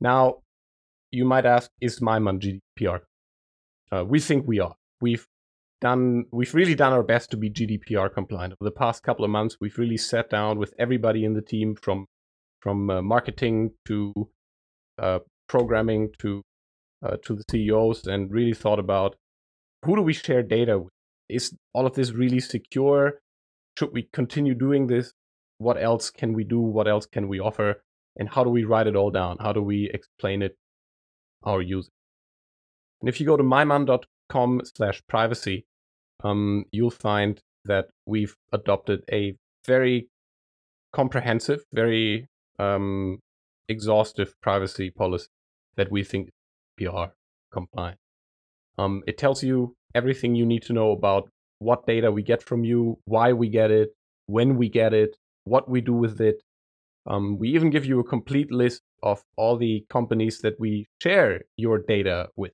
Now, 0.00 0.38
you 1.10 1.24
might 1.24 1.46
ask, 1.46 1.70
is 1.80 2.00
MyMun 2.00 2.40
GDPR? 2.40 3.00
Uh, 3.90 4.04
we 4.04 4.20
think 4.20 4.46
we 4.46 4.60
are. 4.60 4.74
We've 5.00 5.26
done, 5.80 6.24
we've 6.32 6.54
really 6.54 6.74
done 6.74 6.92
our 6.92 7.02
best 7.02 7.30
to 7.30 7.36
be 7.36 7.50
GDPR 7.50 8.12
compliant. 8.12 8.54
Over 8.60 8.70
the 8.70 8.76
past 8.76 9.02
couple 9.02 9.24
of 9.24 9.30
months, 9.30 9.56
we've 9.60 9.78
really 9.78 9.96
sat 9.96 10.30
down 10.30 10.58
with 10.58 10.74
everybody 10.78 11.24
in 11.24 11.34
the 11.34 11.42
team, 11.42 11.74
from 11.74 12.06
from 12.60 12.90
uh, 12.90 13.00
marketing 13.00 13.70
to 13.86 14.12
uh, 14.98 15.20
programming 15.48 16.10
to 16.18 16.42
uh, 17.04 17.16
to 17.24 17.36
the 17.36 17.44
CEOs, 17.50 18.06
and 18.06 18.32
really 18.32 18.54
thought 18.54 18.78
about 18.78 19.16
who 19.84 19.96
do 19.96 20.02
we 20.02 20.12
share 20.12 20.42
data 20.42 20.78
with? 20.78 20.92
Is 21.28 21.54
all 21.72 21.86
of 21.86 21.94
this 21.94 22.12
really 22.12 22.40
secure? 22.40 23.20
Should 23.78 23.92
we 23.92 24.08
continue 24.12 24.54
doing 24.54 24.88
this? 24.88 25.12
What 25.58 25.80
else 25.80 26.10
can 26.10 26.32
we 26.32 26.44
do? 26.44 26.60
What 26.60 26.88
else 26.88 27.06
can 27.06 27.28
we 27.28 27.40
offer? 27.40 27.82
And 28.16 28.28
how 28.28 28.44
do 28.44 28.50
we 28.50 28.64
write 28.64 28.86
it 28.86 28.96
all 28.96 29.10
down? 29.10 29.38
How 29.40 29.52
do 29.52 29.62
we 29.62 29.90
explain 29.92 30.42
it 30.42 30.56
our 31.44 31.62
users? 31.62 31.90
And 33.00 33.08
if 33.08 33.20
you 33.20 33.26
go 33.26 33.36
to 33.36 33.44
mymun.com 33.44 34.62
slash 34.76 35.02
privacy, 35.08 35.66
um, 36.24 36.64
you'll 36.72 36.90
find 36.90 37.40
that 37.64 37.86
we've 38.06 38.34
adopted 38.52 39.04
a 39.12 39.36
very 39.66 40.08
comprehensive, 40.92 41.64
very 41.72 42.26
um, 42.58 43.20
exhaustive 43.68 44.34
privacy 44.42 44.90
policy 44.90 45.28
that 45.76 45.90
we 45.90 46.02
think 46.02 46.30
PR 46.76 47.12
compliant. 47.52 47.98
Um, 48.78 49.02
it 49.06 49.18
tells 49.18 49.42
you 49.42 49.74
everything 49.94 50.34
you 50.34 50.46
need 50.46 50.62
to 50.62 50.72
know 50.72 50.92
about 50.92 51.28
what 51.58 51.86
data 51.86 52.10
we 52.10 52.22
get 52.22 52.42
from 52.42 52.64
you, 52.64 52.98
why 53.04 53.32
we 53.32 53.48
get 53.48 53.70
it, 53.70 53.90
when 54.26 54.56
we 54.56 54.68
get 54.68 54.94
it, 54.94 55.16
what 55.48 55.68
we 55.68 55.80
do 55.80 55.92
with 55.92 56.20
it. 56.20 56.42
Um, 57.06 57.38
we 57.38 57.48
even 57.50 57.70
give 57.70 57.86
you 57.86 58.00
a 58.00 58.04
complete 58.04 58.50
list 58.52 58.82
of 59.02 59.22
all 59.36 59.56
the 59.56 59.86
companies 59.88 60.40
that 60.40 60.60
we 60.60 60.86
share 61.00 61.42
your 61.56 61.78
data 61.78 62.28
with. 62.36 62.52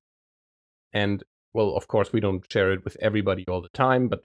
And 0.93 1.25
well, 1.53 1.77
of 1.77 1.89
course, 1.89 2.13
we 2.13 2.21
don't 2.21 2.45
share 2.51 2.73
it 2.73 2.85
with 2.85 2.97
everybody 3.01 3.45
all 3.49 3.63
the 3.63 3.69
time, 3.69 4.09
but 4.09 4.25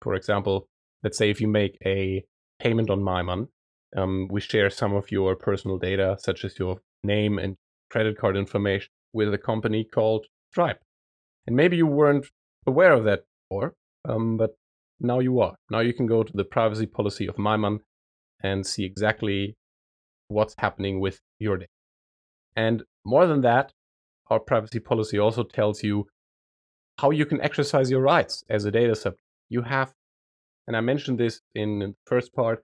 for 0.00 0.14
example, 0.14 0.68
let's 1.02 1.18
say 1.18 1.30
if 1.30 1.40
you 1.40 1.48
make 1.48 1.76
a 1.84 2.24
payment 2.60 2.90
on 2.90 3.00
MyMun, 3.00 3.48
um, 3.96 4.28
we 4.30 4.40
share 4.40 4.70
some 4.70 4.94
of 4.94 5.10
your 5.10 5.34
personal 5.36 5.78
data, 5.78 6.16
such 6.20 6.44
as 6.44 6.58
your 6.58 6.78
name 7.02 7.38
and 7.38 7.56
credit 7.90 8.18
card 8.18 8.36
information, 8.36 8.88
with 9.12 9.32
a 9.32 9.38
company 9.38 9.84
called 9.84 10.26
Stripe. 10.50 10.80
And 11.46 11.56
maybe 11.56 11.76
you 11.76 11.86
weren't 11.86 12.26
aware 12.66 12.92
of 12.92 13.04
that 13.04 13.24
before, 13.48 13.74
um, 14.08 14.36
but 14.36 14.50
now 15.00 15.20
you 15.20 15.40
are. 15.40 15.54
Now 15.70 15.80
you 15.80 15.94
can 15.94 16.06
go 16.06 16.22
to 16.22 16.32
the 16.32 16.44
privacy 16.44 16.86
policy 16.86 17.26
of 17.26 17.36
MyMun 17.36 17.78
and 18.42 18.66
see 18.66 18.84
exactly 18.84 19.56
what's 20.28 20.54
happening 20.58 21.00
with 21.00 21.20
your 21.38 21.56
data. 21.56 21.70
And 22.56 22.82
more 23.04 23.26
than 23.26 23.40
that, 23.42 23.72
our 24.30 24.40
privacy 24.40 24.80
policy 24.80 25.18
also 25.18 25.42
tells 25.42 25.82
you 25.82 26.06
how 26.98 27.10
you 27.10 27.24
can 27.24 27.40
exercise 27.40 27.90
your 27.90 28.00
rights 28.02 28.44
as 28.50 28.64
a 28.64 28.70
data 28.70 28.94
subject. 28.94 29.22
You 29.48 29.62
have, 29.62 29.92
and 30.66 30.76
I 30.76 30.80
mentioned 30.80 31.18
this 31.18 31.40
in 31.54 31.78
the 31.78 31.94
first 32.06 32.34
part, 32.34 32.62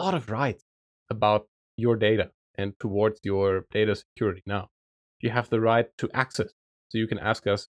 a 0.00 0.04
lot 0.04 0.14
of 0.14 0.30
rights 0.30 0.64
about 1.10 1.46
your 1.76 1.96
data 1.96 2.30
and 2.56 2.72
towards 2.80 3.20
your 3.22 3.66
data 3.70 3.94
security. 3.94 4.42
Now, 4.46 4.68
you 5.20 5.30
have 5.30 5.48
the 5.48 5.60
right 5.60 5.86
to 5.98 6.10
access. 6.12 6.52
So 6.88 6.98
you 6.98 7.06
can 7.06 7.18
ask 7.18 7.46
us, 7.46 7.68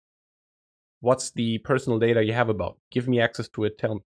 what's 1.00 1.30
the 1.30 1.58
personal 1.58 1.98
data 1.98 2.24
you 2.24 2.32
have 2.32 2.48
about? 2.48 2.78
Give 2.90 3.06
me 3.06 3.20
access 3.20 3.48
to 3.50 3.64
it. 3.64 3.78
Tell 3.78 3.94
me. 3.94 4.00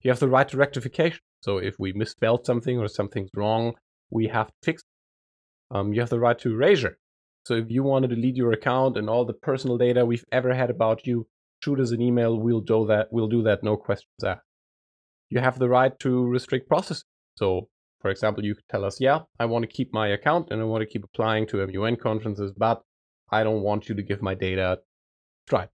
You 0.00 0.10
have 0.10 0.20
the 0.20 0.28
right 0.28 0.48
to 0.48 0.56
rectification. 0.56 1.20
So 1.44 1.58
if 1.58 1.74
we 1.78 1.92
misspelled 1.92 2.46
something 2.46 2.78
or 2.78 2.88
something's 2.88 3.28
wrong, 3.34 3.74
we 4.08 4.28
have 4.28 4.46
to 4.46 4.54
fix 4.62 4.80
it. 4.80 5.76
Um, 5.76 5.92
you 5.92 6.00
have 6.00 6.08
the 6.08 6.18
right 6.18 6.38
to 6.38 6.50
erasure. 6.50 6.96
So 7.44 7.52
if 7.52 7.70
you 7.70 7.82
want 7.82 8.04
to 8.04 8.14
delete 8.14 8.36
your 8.36 8.52
account 8.52 8.96
and 8.96 9.10
all 9.10 9.26
the 9.26 9.34
personal 9.34 9.76
data 9.76 10.06
we've 10.06 10.24
ever 10.32 10.54
had 10.54 10.70
about 10.70 11.06
you, 11.06 11.26
shoot 11.62 11.80
us 11.80 11.90
an 11.90 12.00
email. 12.00 12.40
We'll 12.40 12.62
do 12.62 12.86
that. 12.86 13.08
We'll 13.10 13.28
do 13.28 13.42
that. 13.42 13.62
No 13.62 13.76
questions 13.76 14.24
asked. 14.24 14.40
You 15.28 15.40
have 15.40 15.58
the 15.58 15.68
right 15.68 15.92
to 15.98 16.26
restrict 16.26 16.66
processing. 16.66 17.08
So, 17.36 17.68
for 18.00 18.10
example, 18.10 18.42
you 18.42 18.54
could 18.54 18.68
tell 18.70 18.82
us, 18.86 18.98
yeah, 18.98 19.20
I 19.38 19.44
want 19.44 19.64
to 19.64 19.76
keep 19.76 19.92
my 19.92 20.08
account 20.08 20.48
and 20.50 20.62
I 20.62 20.64
want 20.64 20.80
to 20.80 20.86
keep 20.86 21.04
applying 21.04 21.46
to 21.48 21.66
MUN 21.66 21.96
conferences, 21.96 22.52
but 22.56 22.80
I 23.30 23.44
don't 23.44 23.60
want 23.60 23.90
you 23.90 23.94
to 23.96 24.02
give 24.02 24.22
my 24.22 24.34
data 24.34 24.78
Stripe. 25.46 25.72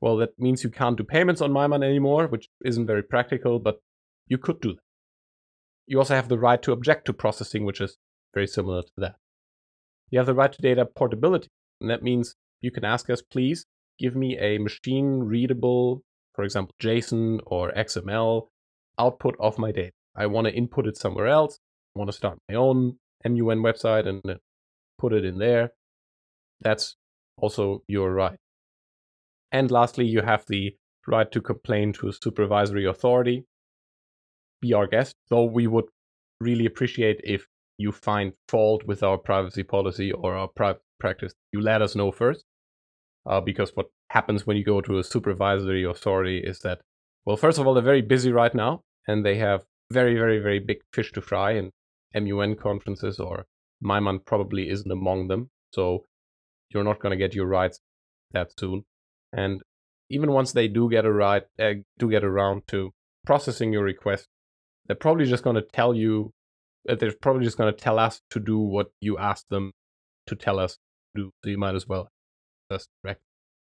Well, 0.00 0.16
that 0.18 0.38
means 0.38 0.62
you 0.62 0.70
can't 0.70 0.96
do 0.96 1.02
payments 1.02 1.40
on 1.40 1.50
MyMun 1.50 1.82
anymore, 1.82 2.28
which 2.28 2.48
isn't 2.64 2.86
very 2.86 3.02
practical, 3.02 3.58
but 3.58 3.80
you 4.26 4.38
could 4.38 4.60
do 4.60 4.74
that. 4.74 4.82
You 5.86 5.98
also 5.98 6.14
have 6.14 6.28
the 6.28 6.38
right 6.38 6.62
to 6.62 6.72
object 6.72 7.06
to 7.06 7.12
processing, 7.12 7.64
which 7.64 7.80
is 7.80 7.96
very 8.32 8.46
similar 8.46 8.82
to 8.82 8.92
that. 8.98 9.16
You 10.10 10.18
have 10.18 10.26
the 10.26 10.34
right 10.34 10.52
to 10.52 10.62
data 10.62 10.86
portability, 10.86 11.48
and 11.80 11.90
that 11.90 12.02
means 12.02 12.34
you 12.60 12.70
can 12.70 12.84
ask 12.84 13.10
us, 13.10 13.22
please 13.22 13.66
give 13.98 14.16
me 14.16 14.38
a 14.38 14.58
machine 14.58 15.20
readable, 15.20 16.02
for 16.34 16.44
example, 16.44 16.74
JSON 16.82 17.40
or 17.46 17.72
XML 17.72 18.48
output 18.98 19.36
of 19.38 19.58
my 19.58 19.72
data. 19.72 19.92
I 20.16 20.26
want 20.26 20.46
to 20.46 20.54
input 20.54 20.86
it 20.86 20.96
somewhere 20.96 21.26
else. 21.26 21.58
I 21.94 21.98
want 21.98 22.10
to 22.10 22.16
start 22.16 22.38
my 22.48 22.54
own 22.54 22.98
MUN 23.24 23.62
website 23.62 24.06
and 24.06 24.22
put 24.98 25.12
it 25.12 25.24
in 25.24 25.38
there. 25.38 25.70
That's 26.60 26.96
also 27.36 27.82
your 27.88 28.12
right. 28.12 28.38
And 29.52 29.70
lastly, 29.70 30.06
you 30.06 30.22
have 30.22 30.44
the 30.48 30.76
right 31.06 31.30
to 31.32 31.40
complain 31.40 31.92
to 31.94 32.08
a 32.08 32.12
supervisory 32.12 32.86
authority. 32.86 33.44
Be 34.60 34.72
our 34.72 34.86
guest, 34.86 35.16
though 35.28 35.44
we 35.44 35.66
would 35.66 35.86
really 36.40 36.66
appreciate 36.66 37.20
if 37.24 37.46
you 37.76 37.92
find 37.92 38.32
fault 38.48 38.84
with 38.86 39.02
our 39.02 39.18
privacy 39.18 39.62
policy 39.62 40.12
or 40.12 40.34
our 40.34 40.48
private 40.48 40.82
practice. 41.00 41.34
You 41.52 41.60
let 41.60 41.82
us 41.82 41.94
know 41.94 42.12
first. 42.12 42.44
Uh, 43.26 43.40
because 43.40 43.70
what 43.74 43.86
happens 44.10 44.46
when 44.46 44.56
you 44.56 44.64
go 44.64 44.82
to 44.82 44.98
a 44.98 45.04
supervisory 45.04 45.82
authority 45.84 46.38
is 46.38 46.58
that, 46.60 46.80
well, 47.24 47.38
first 47.38 47.58
of 47.58 47.66
all, 47.66 47.72
they're 47.72 47.82
very 47.82 48.02
busy 48.02 48.30
right 48.30 48.54
now 48.54 48.82
and 49.08 49.24
they 49.24 49.36
have 49.36 49.64
very, 49.90 50.14
very, 50.14 50.38
very 50.38 50.58
big 50.58 50.78
fish 50.92 51.12
to 51.12 51.20
fry, 51.20 51.52
and 51.52 51.72
MUN 52.14 52.56
conferences 52.56 53.18
or 53.18 53.46
MyMun 53.84 54.24
probably 54.24 54.68
isn't 54.68 54.90
among 54.90 55.28
them. 55.28 55.50
So 55.72 56.04
you're 56.70 56.84
not 56.84 57.00
going 57.00 57.10
to 57.10 57.16
get 57.16 57.34
your 57.34 57.46
rights 57.46 57.80
that 58.32 58.48
soon. 58.58 58.84
And 59.32 59.62
even 60.10 60.32
once 60.32 60.52
they 60.52 60.68
do 60.68 60.90
get 60.90 61.04
a 61.04 61.12
right, 61.12 61.42
uh, 61.58 61.74
do 61.98 62.10
get 62.10 62.24
around 62.24 62.62
to 62.68 62.92
processing 63.26 63.72
your 63.72 63.84
request, 63.84 64.28
they're 64.86 64.96
probably 64.96 65.26
just 65.26 65.44
going 65.44 65.56
to 65.56 65.62
tell 65.62 65.94
you, 65.94 66.32
uh, 66.88 66.94
they're 66.94 67.14
probably 67.20 67.44
just 67.44 67.56
going 67.56 67.72
to 67.72 67.78
tell 67.78 67.98
us 67.98 68.20
to 68.30 68.40
do 68.40 68.58
what 68.58 68.88
you 69.00 69.18
asked 69.18 69.48
them 69.50 69.72
to 70.26 70.36
tell 70.36 70.58
us 70.58 70.78
to 71.16 71.22
do. 71.22 71.30
So 71.42 71.50
you 71.50 71.58
might 71.58 71.74
as 71.74 71.86
well 71.88 72.08
just 72.70 72.88
direct. 73.02 73.22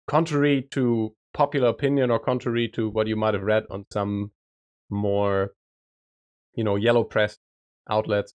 Contrary 0.06 0.66
to 0.70 1.14
popular 1.34 1.68
opinion 1.68 2.10
or 2.10 2.18
contrary 2.18 2.68
to 2.74 2.88
what 2.88 3.06
you 3.06 3.16
might 3.16 3.34
have 3.34 3.42
read 3.42 3.64
on 3.70 3.84
some 3.92 4.32
more, 4.90 5.52
you 6.54 6.64
know, 6.64 6.76
yellow 6.76 7.04
press 7.04 7.36
outlets, 7.88 8.34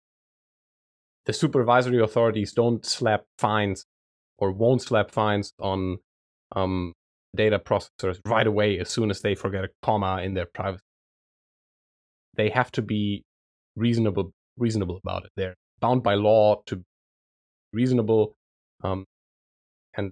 the 1.25 1.33
supervisory 1.33 2.01
authorities 2.01 2.53
don't 2.53 2.85
slap 2.85 3.23
fines 3.37 3.85
or 4.37 4.51
won't 4.51 4.81
slap 4.81 5.11
fines 5.11 5.53
on 5.59 5.97
um, 6.55 6.93
data 7.35 7.59
processors 7.59 8.19
right 8.25 8.47
away 8.47 8.79
as 8.79 8.89
soon 8.89 9.09
as 9.09 9.21
they 9.21 9.35
forget 9.35 9.63
a 9.63 9.69
comma 9.81 10.21
in 10.21 10.33
their 10.33 10.47
privacy. 10.47 10.83
They 12.35 12.49
have 12.49 12.71
to 12.73 12.81
be 12.81 13.23
reasonable 13.75 14.31
reasonable 14.57 14.97
about 14.97 15.25
it. 15.25 15.31
They're 15.35 15.55
bound 15.79 16.03
by 16.03 16.15
law 16.15 16.61
to 16.67 16.77
be 16.77 16.83
reasonable, 17.73 18.35
um, 18.83 19.05
and 19.95 20.11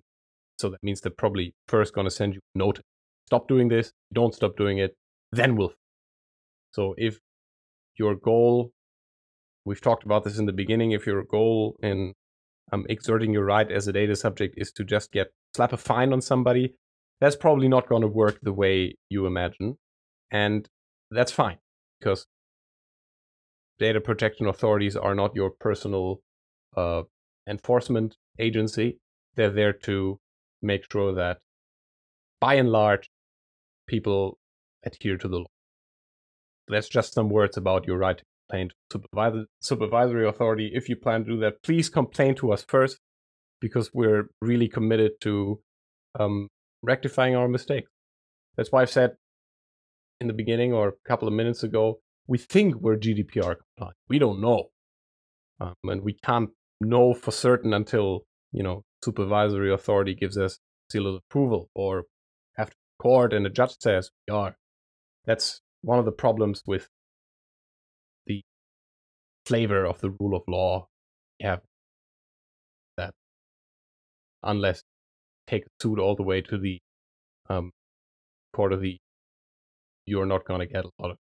so 0.57 0.69
that 0.69 0.83
means 0.83 1.01
they're 1.01 1.11
probably 1.11 1.53
first 1.67 1.93
going 1.93 2.05
to 2.05 2.11
send 2.11 2.33
you 2.33 2.39
a 2.55 2.57
notice. 2.57 2.83
Stop 3.27 3.47
doing 3.47 3.67
this. 3.69 3.91
Don't 4.13 4.33
stop 4.33 4.57
doing 4.57 4.79
it. 4.79 4.95
Then 5.31 5.55
we'll. 5.55 5.73
So 6.73 6.95
if 6.97 7.19
your 7.97 8.15
goal, 8.15 8.71
we've 9.65 9.81
talked 9.81 10.03
about 10.03 10.23
this 10.23 10.37
in 10.37 10.45
the 10.45 10.53
beginning. 10.53 10.91
If 10.91 11.05
your 11.05 11.23
goal 11.23 11.75
in 11.81 12.13
um, 12.71 12.85
exerting 12.89 13.33
your 13.33 13.45
right 13.45 13.71
as 13.71 13.87
a 13.87 13.93
data 13.93 14.15
subject 14.15 14.55
is 14.57 14.71
to 14.73 14.83
just 14.83 15.11
get 15.11 15.27
slap 15.55 15.73
a 15.73 15.77
fine 15.77 16.13
on 16.13 16.21
somebody, 16.21 16.75
that's 17.21 17.35
probably 17.35 17.67
not 17.67 17.87
going 17.87 18.01
to 18.01 18.07
work 18.07 18.39
the 18.41 18.53
way 18.53 18.95
you 19.09 19.25
imagine. 19.25 19.77
And 20.31 20.67
that's 21.11 21.31
fine 21.31 21.57
because 21.99 22.25
data 23.77 24.01
protection 24.01 24.47
authorities 24.47 24.95
are 24.95 25.15
not 25.15 25.35
your 25.35 25.49
personal 25.49 26.21
uh, 26.75 27.03
enforcement 27.47 28.15
agency. 28.37 28.97
They're 29.35 29.49
there 29.51 29.73
to 29.73 30.19
make 30.61 30.85
sure 30.91 31.13
that, 31.15 31.39
by 32.41 32.55
and 32.55 32.69
large, 32.69 33.09
people 33.87 34.37
adhere 34.85 35.17
to 35.17 35.27
the 35.27 35.37
law. 35.37 35.45
That's 36.67 36.89
just 36.89 37.13
some 37.13 37.29
words 37.29 37.57
about 37.57 37.87
your 37.87 37.97
right 37.97 38.17
to 38.17 38.23
complain 38.49 38.69
to 38.69 38.75
supervisor, 38.91 39.45
supervisory 39.61 40.27
authority. 40.27 40.71
If 40.73 40.89
you 40.89 40.95
plan 40.95 41.25
to 41.25 41.31
do 41.31 41.39
that, 41.39 41.63
please 41.63 41.89
complain 41.89 42.35
to 42.35 42.51
us 42.51 42.63
first 42.67 42.99
because 43.59 43.91
we're 43.93 44.29
really 44.41 44.67
committed 44.67 45.13
to 45.21 45.59
um, 46.19 46.47
rectifying 46.81 47.35
our 47.35 47.47
mistakes. 47.47 47.89
That's 48.55 48.71
why 48.71 48.83
I've 48.83 48.89
said 48.89 49.11
in 50.19 50.27
the 50.27 50.33
beginning 50.33 50.73
or 50.73 50.89
a 50.89 51.07
couple 51.07 51.27
of 51.27 51.33
minutes 51.33 51.63
ago, 51.63 51.99
we 52.27 52.37
think 52.37 52.75
we're 52.75 52.97
GDPR 52.97 53.55
compliant. 53.57 53.97
We 54.07 54.19
don't 54.19 54.41
know. 54.41 54.69
Um, 55.59 55.73
and 55.85 56.01
we 56.03 56.13
can't 56.13 56.49
know 56.81 57.13
for 57.13 57.31
certain 57.31 57.73
until, 57.73 58.21
you 58.51 58.63
know, 58.63 58.83
supervisory 59.03 59.73
authority 59.73 60.13
gives 60.13 60.37
us 60.37 60.59
seal 60.91 61.07
of 61.07 61.15
approval 61.15 61.69
or 61.73 62.03
after 62.57 62.75
court 63.01 63.33
and 63.33 63.45
the 63.45 63.49
judge 63.49 63.75
says 63.79 64.11
we 64.27 64.33
are. 64.33 64.55
That's 65.25 65.61
one 65.81 65.99
of 65.99 66.05
the 66.05 66.11
problems 66.11 66.61
with 66.65 66.87
the 68.27 68.41
flavor 69.45 69.85
of 69.85 70.01
the 70.01 70.11
rule 70.11 70.35
of 70.35 70.43
law 70.47 70.87
we 71.39 71.45
have 71.45 71.61
that 72.97 73.13
unless 74.43 74.83
take 75.47 75.63
a 75.65 75.69
suit 75.81 75.99
all 75.99 76.15
the 76.15 76.23
way 76.23 76.41
to 76.41 76.57
the 76.57 76.79
um, 77.49 77.71
court 78.53 78.73
of 78.73 78.81
the 78.81 78.97
you're 80.09 80.25
not 80.25 80.45
going 80.45 80.59
to 80.59 80.65
get 80.65 80.85
a 80.85 80.91
lot 80.99 81.11
of 81.11 81.17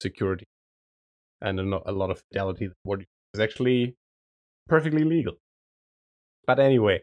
security 0.00 0.46
and 1.40 1.58
a, 1.60 1.92
lot 1.92 2.10
of 2.10 2.20
fidelity 2.30 2.68
what 2.82 3.00
is 3.34 3.40
actually 3.40 3.94
perfectly 4.68 5.04
legal. 5.04 5.34
But 6.46 6.58
anyway 6.58 7.02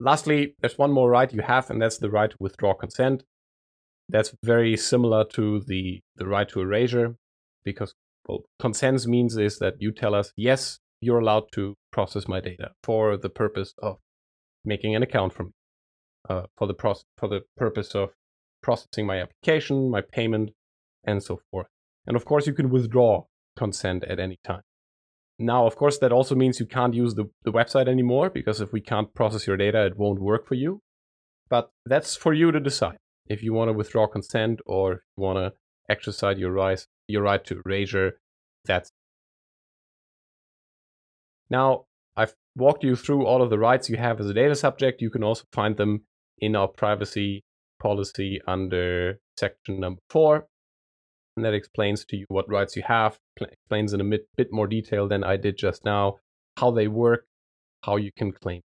lastly 0.00 0.54
there's 0.60 0.78
one 0.78 0.92
more 0.92 1.10
right 1.10 1.32
you 1.32 1.42
have 1.42 1.70
and 1.70 1.80
that's 1.80 1.98
the 1.98 2.10
right 2.10 2.30
to 2.30 2.36
withdraw 2.40 2.74
consent. 2.74 3.22
That's 4.08 4.34
very 4.42 4.76
similar 4.76 5.24
to 5.32 5.60
the 5.66 6.00
the 6.16 6.26
right 6.26 6.48
to 6.50 6.60
erasure 6.60 7.16
because 7.64 7.94
well 8.28 8.44
consent 8.58 9.06
means 9.06 9.36
is 9.36 9.58
that 9.58 9.74
you 9.78 9.92
tell 9.92 10.14
us 10.14 10.32
yes 10.36 10.78
you're 11.00 11.18
allowed 11.18 11.50
to 11.52 11.74
process 11.92 12.28
my 12.28 12.40
data 12.40 12.70
for 12.82 13.16
the 13.16 13.28
purpose 13.28 13.74
of 13.82 13.98
making 14.64 14.94
an 14.94 15.02
account 15.02 15.32
for 15.32 15.44
me 15.44 15.50
uh, 16.28 16.42
for 16.56 16.66
the 16.66 16.74
process 16.74 17.04
for 17.18 17.28
the 17.28 17.40
purpose 17.56 17.94
of 17.94 18.10
processing 18.62 19.06
my 19.06 19.20
application 19.20 19.90
my 19.90 20.00
payment 20.00 20.50
and 21.06 21.22
so 21.22 21.40
forth 21.50 21.68
and 22.06 22.16
of 22.16 22.24
course 22.24 22.46
you 22.46 22.52
can 22.52 22.70
withdraw 22.70 23.24
consent 23.56 24.04
at 24.04 24.20
any 24.20 24.38
time 24.44 24.62
now 25.38 25.66
of 25.66 25.76
course 25.76 25.98
that 25.98 26.12
also 26.12 26.34
means 26.34 26.60
you 26.60 26.66
can't 26.66 26.94
use 26.94 27.14
the, 27.14 27.24
the 27.44 27.52
website 27.52 27.88
anymore 27.88 28.28
because 28.30 28.60
if 28.60 28.72
we 28.72 28.80
can't 28.80 29.14
process 29.14 29.46
your 29.46 29.56
data 29.56 29.86
it 29.86 29.96
won't 29.96 30.20
work 30.20 30.46
for 30.46 30.54
you 30.54 30.80
but 31.48 31.70
that's 31.84 32.16
for 32.16 32.34
you 32.34 32.50
to 32.50 32.60
decide 32.60 32.98
if 33.28 33.42
you 33.42 33.52
want 33.52 33.68
to 33.68 33.72
withdraw 33.72 34.06
consent 34.06 34.60
or 34.66 34.92
if 34.92 35.00
you 35.16 35.22
want 35.22 35.38
to 35.38 35.52
exercise 35.88 36.38
your 36.38 36.52
right, 36.52 36.84
your 37.08 37.22
right 37.22 37.44
to 37.44 37.60
erasure, 37.64 38.18
that's 38.64 38.90
now 41.50 41.84
I've 42.16 42.34
walked 42.56 42.82
you 42.82 42.96
through 42.96 43.26
all 43.26 43.42
of 43.42 43.50
the 43.50 43.58
rights 43.58 43.88
you 43.88 43.96
have 43.96 44.20
as 44.20 44.28
a 44.28 44.34
data 44.34 44.54
subject. 44.54 45.02
You 45.02 45.10
can 45.10 45.22
also 45.22 45.44
find 45.52 45.76
them 45.76 46.04
in 46.38 46.56
our 46.56 46.68
privacy 46.68 47.44
policy 47.80 48.40
under 48.46 49.20
section 49.38 49.80
number 49.80 50.00
four. 50.10 50.46
And 51.36 51.44
that 51.44 51.54
explains 51.54 52.04
to 52.06 52.16
you 52.16 52.24
what 52.28 52.48
rights 52.48 52.76
you 52.76 52.82
have, 52.86 53.18
explains 53.38 53.92
in 53.92 54.00
a 54.00 54.04
bit, 54.04 54.26
bit 54.36 54.48
more 54.52 54.66
detail 54.66 55.06
than 55.06 55.22
I 55.22 55.36
did 55.36 55.58
just 55.58 55.84
now, 55.84 56.16
how 56.56 56.70
they 56.70 56.88
work, 56.88 57.26
how 57.82 57.96
you 57.96 58.10
can 58.16 58.32
claim. 58.32 58.62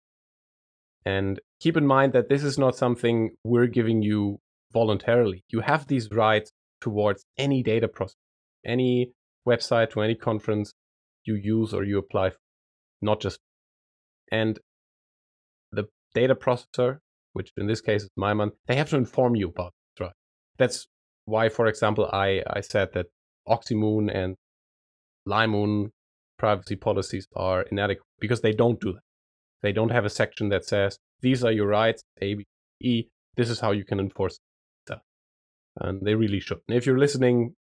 And 1.04 1.40
keep 1.60 1.76
in 1.76 1.88
mind 1.88 2.14
that 2.14 2.30
this 2.30 2.44
is 2.44 2.60
not 2.60 2.76
something 2.76 3.32
we're 3.44 3.68
giving 3.68 4.04
you 4.04 4.40
voluntarily. 4.72 5.44
You 5.50 5.62
have 5.62 5.88
these 5.88 6.12
rights 6.12 6.52
towards 6.80 7.26
any 7.38 7.64
data 7.64 7.88
process, 7.88 8.18
any 8.64 9.14
website 9.48 9.92
to 9.92 10.02
any 10.02 10.16
conference 10.16 10.74
you 11.26 11.36
use 11.36 11.74
or 11.74 11.84
you 11.84 11.98
apply, 11.98 12.30
for, 12.30 12.38
not 13.02 13.20
just. 13.20 13.40
And 14.32 14.60
the 15.72 15.86
data 16.14 16.36
processor, 16.36 17.00
which 17.34 17.52
in 17.58 17.66
this 17.66 17.82
case 17.82 18.04
is 18.04 18.10
my 18.16 18.34
MyMun, 18.34 18.52
they 18.68 18.76
have 18.76 18.90
to 18.92 18.98
inform 18.98 19.36
you 19.36 19.50
about 19.50 19.74
this 19.98 20.06
right. 20.06 20.14
That's 20.58 20.88
why, 21.30 21.50
for 21.50 21.68
example, 21.68 22.10
I, 22.12 22.42
I 22.48 22.62
said 22.62 22.90
that 22.94 23.08
OxIMUN 23.48 24.10
and 24.10 24.36
LIMUN 25.26 25.92
privacy 26.38 26.76
policies 26.76 27.28
are 27.36 27.64
inadequate 27.64 28.08
because 28.20 28.42
they 28.42 28.54
don't 28.54 28.80
do 28.80 28.94
that. 28.94 29.02
They 29.62 29.72
don't 29.72 29.92
have 29.92 30.06
a 30.06 30.10
section 30.10 30.50
that 30.50 30.66
says 30.66 30.98
these 31.22 31.44
are 31.44 31.52
your 31.52 31.68
rights, 31.68 32.04
A, 32.22 32.36
B, 32.36 32.46
E. 32.82 33.04
This 33.36 33.50
is 33.50 33.60
how 33.60 33.72
you 33.72 33.86
can 33.86 34.00
enforce 34.00 34.40
stuff. 34.86 35.02
and 35.82 36.02
they 36.06 36.16
really 36.16 36.40
should. 36.40 36.60
And 36.68 36.78
if 36.78 36.86
you're 36.86 36.98
listening, 36.98 37.54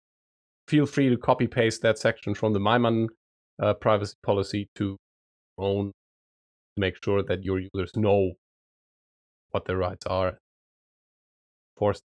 feel 0.66 0.86
free 0.86 1.08
to 1.08 1.16
copy 1.16 1.46
paste 1.46 1.82
that 1.82 1.98
section 1.98 2.34
from 2.34 2.52
the 2.52 2.60
MyMun 2.60 3.08
uh, 3.60 3.74
privacy 3.74 4.14
policy 4.22 4.68
to 4.76 4.96
own 5.58 5.86
to 5.88 6.80
make 6.80 7.02
sure 7.02 7.22
that 7.22 7.44
your 7.44 7.58
users 7.58 7.92
know 7.96 8.32
what 9.50 9.64
their 9.64 9.76
rights 9.76 10.06
are. 10.06 10.38
Forced. 11.76 12.02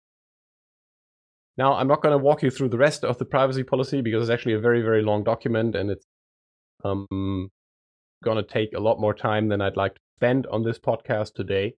Now, 1.58 1.74
I'm 1.74 1.88
not 1.88 2.02
going 2.02 2.12
to 2.12 2.24
walk 2.24 2.42
you 2.42 2.50
through 2.50 2.70
the 2.70 2.78
rest 2.78 3.04
of 3.04 3.18
the 3.18 3.24
privacy 3.24 3.62
policy 3.62 4.00
because 4.00 4.22
it's 4.22 4.32
actually 4.32 4.54
a 4.54 4.60
very, 4.60 4.80
very 4.80 5.02
long 5.02 5.22
document 5.22 5.76
and 5.76 5.90
it's 5.90 6.06
um, 6.84 7.50
going 8.24 8.36
to 8.38 8.42
take 8.42 8.72
a 8.74 8.80
lot 8.80 9.00
more 9.00 9.14
time 9.14 9.48
than 9.48 9.60
I'd 9.60 9.76
like 9.76 9.94
to 9.94 10.00
spend 10.16 10.46
on 10.46 10.62
this 10.62 10.78
podcast 10.78 11.34
today. 11.34 11.74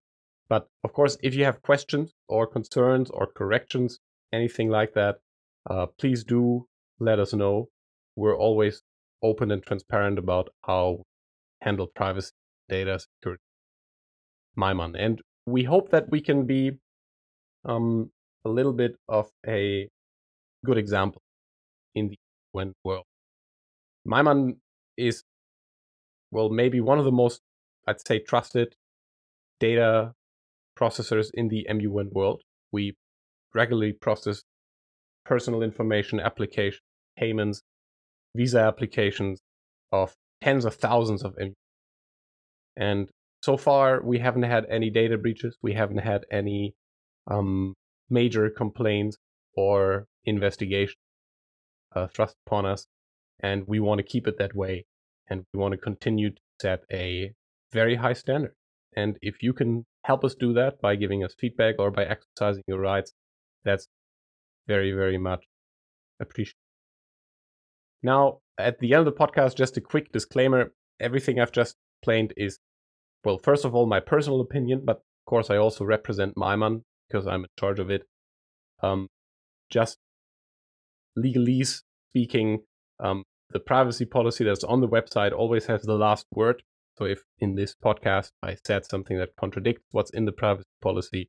But 0.48 0.68
of 0.84 0.92
course, 0.92 1.16
if 1.22 1.34
you 1.34 1.44
have 1.44 1.62
questions 1.62 2.12
or 2.28 2.46
concerns 2.46 3.10
or 3.10 3.26
corrections, 3.26 3.98
anything 4.32 4.68
like 4.68 4.94
that, 4.94 5.16
uh, 5.68 5.86
please 5.98 6.22
do 6.22 6.66
let 7.00 7.18
us 7.18 7.32
know. 7.32 7.68
We're 8.14 8.36
always 8.36 8.82
open 9.22 9.50
and 9.50 9.62
transparent 9.62 10.18
about 10.18 10.50
how 10.64 10.98
we 10.98 11.02
handle 11.62 11.86
privacy, 11.86 12.32
data 12.68 13.00
security, 13.00 13.42
MyMun. 14.56 14.94
And 14.96 15.20
we 15.46 15.64
hope 15.64 15.90
that 15.90 16.10
we 16.10 16.20
can 16.20 16.46
be 16.46 16.72
um, 17.64 18.10
a 18.44 18.48
little 18.48 18.72
bit 18.72 18.96
of 19.08 19.30
a 19.46 19.88
good 20.64 20.78
example 20.78 21.22
in 21.94 22.08
the 22.08 22.16
UN 22.54 22.72
world. 22.84 23.04
MyMun 24.06 24.56
is, 24.96 25.22
well, 26.30 26.50
maybe 26.50 26.80
one 26.80 26.98
of 26.98 27.04
the 27.04 27.12
most, 27.12 27.40
I'd 27.86 28.06
say, 28.06 28.18
trusted 28.18 28.74
data 29.60 30.12
processors 30.78 31.30
in 31.32 31.48
the 31.48 31.66
MUN 31.70 32.10
world. 32.12 32.42
We 32.72 32.94
regularly 33.54 33.92
process 33.92 34.42
personal 35.24 35.62
information 35.62 36.20
application 36.20 36.80
payments, 37.16 37.62
visa 38.34 38.60
applications 38.60 39.40
of 39.92 40.14
tens 40.42 40.64
of 40.64 40.74
thousands 40.74 41.22
of 41.22 41.36
and 42.76 43.08
so 43.42 43.56
far 43.56 44.02
we 44.02 44.18
haven't 44.18 44.42
had 44.42 44.66
any 44.68 44.90
data 44.90 45.16
breaches 45.16 45.56
we 45.62 45.72
haven't 45.72 45.98
had 45.98 46.24
any 46.30 46.74
um, 47.30 47.74
major 48.10 48.50
complaints 48.50 49.16
or 49.56 50.06
investigation 50.24 50.96
uh, 51.94 52.06
thrust 52.06 52.36
upon 52.46 52.66
us 52.66 52.86
and 53.40 53.66
we 53.66 53.80
want 53.80 53.98
to 53.98 54.02
keep 54.02 54.26
it 54.26 54.38
that 54.38 54.54
way 54.54 54.84
and 55.28 55.44
we 55.52 55.60
want 55.60 55.72
to 55.72 55.78
continue 55.78 56.30
to 56.30 56.40
set 56.60 56.84
a 56.92 57.32
very 57.72 57.96
high 57.96 58.12
standard 58.12 58.54
and 58.96 59.16
if 59.22 59.42
you 59.42 59.52
can 59.52 59.84
help 60.04 60.24
us 60.24 60.34
do 60.34 60.52
that 60.52 60.80
by 60.80 60.94
giving 60.94 61.24
us 61.24 61.34
feedback 61.38 61.76
or 61.78 61.90
by 61.90 62.04
exercising 62.04 62.62
your 62.66 62.80
rights 62.80 63.12
that's 63.64 63.88
very, 64.66 64.92
very 64.92 65.18
much 65.18 65.44
appreciated. 66.20 66.56
Now, 68.02 68.38
at 68.58 68.78
the 68.78 68.94
end 68.94 69.06
of 69.06 69.14
the 69.14 69.18
podcast, 69.18 69.56
just 69.56 69.76
a 69.76 69.80
quick 69.80 70.12
disclaimer 70.12 70.72
everything 71.00 71.40
I've 71.40 71.52
just 71.52 71.76
explained 71.98 72.32
is, 72.36 72.58
well, 73.24 73.38
first 73.38 73.64
of 73.64 73.74
all, 73.74 73.86
my 73.86 74.00
personal 74.00 74.40
opinion, 74.40 74.82
but 74.84 74.96
of 74.96 75.26
course, 75.26 75.50
I 75.50 75.56
also 75.56 75.84
represent 75.84 76.36
MyMun 76.36 76.82
because 77.14 77.28
I'm 77.28 77.44
in 77.44 77.50
charge 77.58 77.78
of 77.78 77.90
it. 77.90 78.02
Um, 78.82 79.06
just 79.70 79.98
legalese 81.16 81.82
speaking, 82.10 82.62
um, 82.98 83.22
the 83.50 83.60
privacy 83.60 84.04
policy 84.04 84.42
that's 84.42 84.64
on 84.64 84.80
the 84.80 84.88
website 84.88 85.32
always 85.32 85.66
has 85.66 85.82
the 85.82 85.94
last 85.94 86.26
word. 86.34 86.62
So 86.98 87.04
if 87.04 87.22
in 87.38 87.54
this 87.54 87.74
podcast 87.74 88.30
I 88.42 88.56
said 88.66 88.84
something 88.84 89.16
that 89.18 89.36
contradicts 89.38 89.84
what's 89.92 90.10
in 90.10 90.24
the 90.24 90.32
privacy 90.32 90.66
policy, 90.82 91.28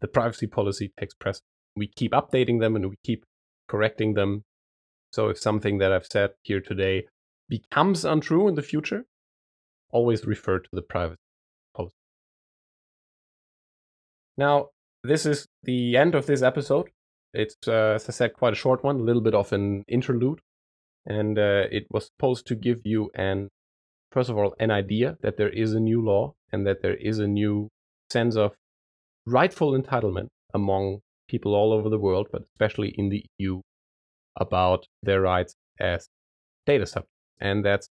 the 0.00 0.08
privacy 0.08 0.46
policy 0.46 0.92
takes 0.98 1.14
precedence 1.14 1.44
we 1.76 1.86
keep 1.86 2.12
updating 2.12 2.60
them 2.60 2.74
and 2.74 2.88
we 2.88 2.96
keep 3.04 3.24
correcting 3.68 4.14
them. 4.14 4.44
So 5.12 5.28
if 5.28 5.38
something 5.38 5.78
that 5.78 5.92
I've 5.92 6.06
said 6.06 6.30
here 6.42 6.60
today 6.60 7.06
becomes 7.48 8.04
untrue 8.04 8.48
in 8.48 8.54
the 8.54 8.62
future, 8.62 9.04
always 9.90 10.24
refer 10.24 10.58
to 10.58 10.68
the 10.72 10.82
privacy 10.82 11.20
policy. 11.74 11.94
Now, 14.38 14.70
this 15.02 15.26
is 15.26 15.46
the 15.62 15.96
end 15.96 16.14
of 16.14 16.26
this 16.26 16.42
episode. 16.42 16.88
It's, 17.32 17.56
uh, 17.66 17.94
as 17.96 18.08
I 18.08 18.12
said, 18.12 18.34
quite 18.34 18.52
a 18.52 18.56
short 18.56 18.82
one, 18.82 18.96
a 18.96 19.02
little 19.02 19.22
bit 19.22 19.34
of 19.34 19.52
an 19.52 19.84
interlude. 19.88 20.40
And 21.04 21.38
uh, 21.38 21.64
it 21.70 21.86
was 21.90 22.06
supposed 22.06 22.46
to 22.48 22.54
give 22.54 22.80
you 22.84 23.10
an, 23.14 23.48
first 24.10 24.30
of 24.30 24.36
all, 24.36 24.54
an 24.58 24.70
idea 24.70 25.16
that 25.22 25.36
there 25.36 25.50
is 25.50 25.72
a 25.72 25.80
new 25.80 26.02
law 26.02 26.34
and 26.52 26.66
that 26.66 26.82
there 26.82 26.96
is 26.96 27.18
a 27.18 27.26
new 27.26 27.68
sense 28.10 28.36
of 28.36 28.54
rightful 29.26 29.72
entitlement 29.72 30.28
among 30.54 31.00
people 31.28 31.54
all 31.54 31.72
over 31.72 31.88
the 31.88 31.98
world, 31.98 32.28
but 32.32 32.42
especially 32.54 32.94
in 32.96 33.08
the 33.08 33.24
EU, 33.38 33.60
about 34.36 34.86
their 35.02 35.20
rights 35.20 35.54
as 35.80 36.08
data 36.66 36.86
subjects. 36.86 37.12
and 37.40 37.64
that's 37.64 37.88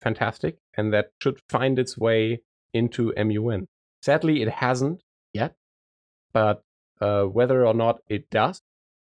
fantastic, 0.00 0.56
and 0.76 0.92
that 0.92 1.10
should 1.22 1.40
find 1.48 1.78
its 1.78 1.98
way 1.98 2.40
into 2.72 3.12
MUN. 3.16 3.66
Sadly, 4.02 4.42
it 4.42 4.48
hasn't 4.48 5.02
yet, 5.32 5.54
but 6.32 6.62
uh, 7.00 7.22
whether 7.24 7.66
or 7.66 7.74
not 7.74 8.00
it 8.08 8.30
does 8.30 8.62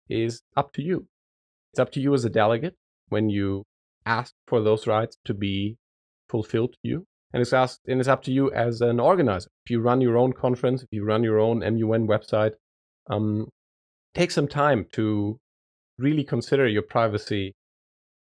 is 0.09 0.41
up 0.55 0.73
to 0.73 0.81
you. 0.81 1.07
It's 1.71 1.79
up 1.79 1.91
to 1.93 1.99
you 1.99 2.13
as 2.13 2.25
a 2.25 2.29
delegate 2.29 2.75
when 3.09 3.29
you 3.29 3.63
ask 4.05 4.33
for 4.47 4.61
those 4.61 4.87
rights 4.87 5.17
to 5.25 5.33
be 5.33 5.77
fulfilled 6.29 6.73
to 6.73 6.79
you. 6.83 7.05
And 7.31 7.41
it's, 7.41 7.53
asked, 7.53 7.81
and 7.87 7.99
it's 7.99 8.09
up 8.09 8.21
to 8.23 8.31
you 8.31 8.51
as 8.51 8.81
an 8.81 8.99
organizer. 8.99 9.49
If 9.65 9.71
you 9.71 9.81
run 9.81 10.01
your 10.01 10.17
own 10.17 10.33
conference, 10.33 10.83
if 10.83 10.89
you 10.91 11.03
run 11.03 11.23
your 11.23 11.39
own 11.39 11.59
MUN 11.59 12.07
website, 12.07 12.53
um, 13.09 13.47
take 14.13 14.29
some 14.29 14.47
time 14.47 14.85
to 14.93 15.39
really 15.97 16.23
consider 16.23 16.67
your 16.67 16.83
privacy 16.83 17.55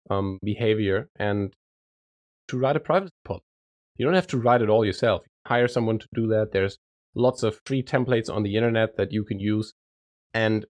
um, 0.10 0.40
behavior 0.44 1.10
and 1.18 1.54
to 2.48 2.58
write 2.58 2.76
a 2.76 2.80
privacy 2.80 3.14
policy. 3.24 3.44
You 3.98 4.06
don't 4.06 4.16
have 4.16 4.28
to 4.28 4.38
write 4.38 4.62
it 4.62 4.70
all 4.70 4.86
yourself. 4.86 5.22
Hire 5.46 5.68
someone 5.68 6.00
to 6.00 6.08
do 6.14 6.28
that. 6.28 6.52
There's 6.52 6.78
lots 7.18 7.44
of 7.44 7.60
free 7.66 7.84
templates 7.84 8.34
on 8.34 8.44
the 8.44 8.56
internet 8.56 8.96
that 8.98 9.12
you 9.12 9.24
can 9.24 9.40
use. 9.40 9.74
And 10.34 10.66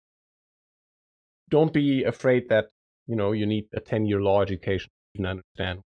don't 1.50 1.74
be 1.74 2.04
afraid 2.04 2.50
that, 2.50 2.68
you 3.06 3.16
know, 3.16 3.32
you 3.32 3.46
need 3.46 3.66
a 3.74 3.80
10 3.80 4.06
year 4.06 4.22
law 4.22 4.42
education 4.42 4.90
to 4.90 5.22
even 5.22 5.26
understand. 5.26 5.82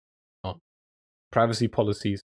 Privacy 1.33 1.69
policies 1.69 2.23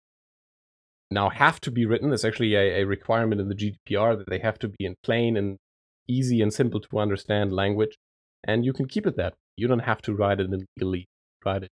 now 1.11 1.29
have 1.29 1.61
to 1.61 1.71
be 1.71 1.85
written. 1.85 2.09
There's 2.09 2.25
actually 2.25 2.55
a, 2.55 2.81
a 2.81 2.85
requirement 2.85 3.41
in 3.41 3.49
the 3.49 3.55
GDPR 3.55 4.17
that 4.17 4.31
they 4.31 4.39
have 4.39 4.59
to 4.61 4.69
be 4.69 4.87
in 4.87 4.95
plain 5.03 5.37
and 5.37 5.59
easy 6.09 6.41
and 6.41 6.53
simple 6.53 6.81
to 6.81 6.99
understand 6.99 7.53
language. 7.53 7.99
And 8.43 8.65
you 8.65 8.73
can 8.73 8.89
keep 8.89 9.07
it 9.07 9.17
that. 9.17 9.35
You 9.57 9.69
don't 9.69 9.81
have 9.81 10.01
to 10.03 10.15
write 10.15 10.41
it 10.41 10.47
in 10.51 10.67
legally, 10.79 11.07
write 11.45 11.65
it 11.65 11.71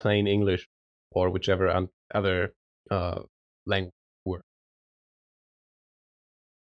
plain 0.00 0.26
English 0.26 0.68
or 1.10 1.30
whichever 1.30 1.88
other 2.14 2.52
uh, 2.90 3.20
language. 3.66 3.93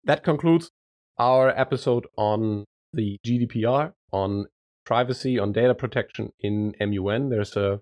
That 0.08 0.24
concludes 0.24 0.72
our 1.20 1.50
episode 1.50 2.08
on 2.18 2.64
the 2.94 3.18
GDPR, 3.26 3.92
on 4.14 4.46
privacy, 4.86 5.38
on 5.38 5.52
data 5.52 5.76
protection 5.76 6.32
in 6.40 6.74
MUN. 6.80 7.28
There's 7.28 7.58
a 7.58 7.82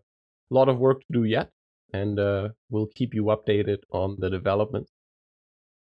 lot 0.50 0.68
of 0.68 0.80
work 0.80 1.02
to 1.02 1.06
do 1.14 1.24
yet, 1.24 1.52
and 1.94 2.20
uh, 2.20 2.50
we'll 2.72 2.88
keep 2.88 3.14
you 3.14 3.26
updated 3.26 3.78
on 3.92 4.18
the 4.18 4.32
development. 4.32 4.88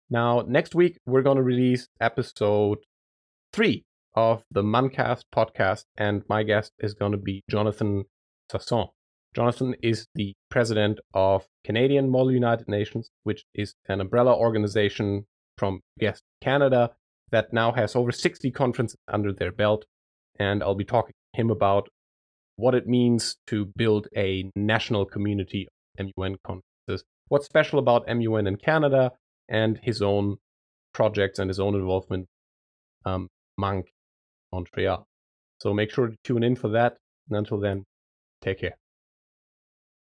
Now, 0.09 0.42
next 0.48 0.74
week, 0.74 0.98
we're 1.05 1.20
going 1.20 1.37
to 1.37 1.42
release 1.42 1.88
episode 2.00 2.79
three 3.53 3.85
of 4.14 4.42
the 4.50 4.62
Muncast 4.62 5.24
podcast, 5.35 5.85
and 5.98 6.22
my 6.26 6.42
guest 6.42 6.72
is 6.79 6.94
going 6.94 7.12
to 7.12 7.18
be 7.18 7.42
Jonathan 7.50 8.05
Sasson. 8.50 8.88
Jonathan 9.37 9.76
is 9.83 10.07
the 10.14 10.33
president 10.48 11.00
of 11.12 11.46
Canadian 11.66 12.09
Model 12.09 12.33
United 12.33 12.66
Nations, 12.66 13.11
which 13.24 13.44
is 13.55 13.74
an 13.90 14.00
umbrella 14.00 14.35
organization 14.35 15.26
from 15.61 15.81
Guest 15.99 16.23
Canada 16.40 16.90
that 17.31 17.53
now 17.53 17.70
has 17.73 17.94
over 17.94 18.11
60 18.11 18.51
conferences 18.51 18.96
under 19.07 19.31
their 19.31 19.53
belt. 19.53 19.85
And 20.38 20.62
I'll 20.62 20.75
be 20.75 20.87
talking 20.87 21.12
to 21.35 21.40
him 21.40 21.51
about 21.51 21.88
what 22.57 22.75
it 22.75 22.88
means 22.88 23.37
to 23.49 23.66
build 23.77 24.09
a 24.16 24.51
national 24.57 25.05
community 25.05 25.68
of 25.99 26.07
MUN 26.16 26.37
conferences, 26.42 27.05
what's 27.29 27.44
special 27.44 27.79
about 27.79 28.09
MUN 28.09 28.46
in 28.46 28.57
Canada, 28.57 29.12
and 29.51 29.79
his 29.83 30.01
own 30.01 30.37
projects 30.94 31.38
and 31.38 31.51
his 31.51 31.61
own 31.61 31.75
involvement 31.75 32.27
um, 33.05 33.29
Monk 33.59 33.92
Montreal. 34.53 35.07
So 35.61 35.75
make 35.75 35.90
sure 35.90 36.09
to 36.09 36.16
tune 36.25 36.42
in 36.42 36.57
for 36.57 36.68
that. 36.68 36.96
And 37.29 37.37
until 37.37 37.61
then, 37.61 37.85
take 38.40 38.61
care. 38.61 38.79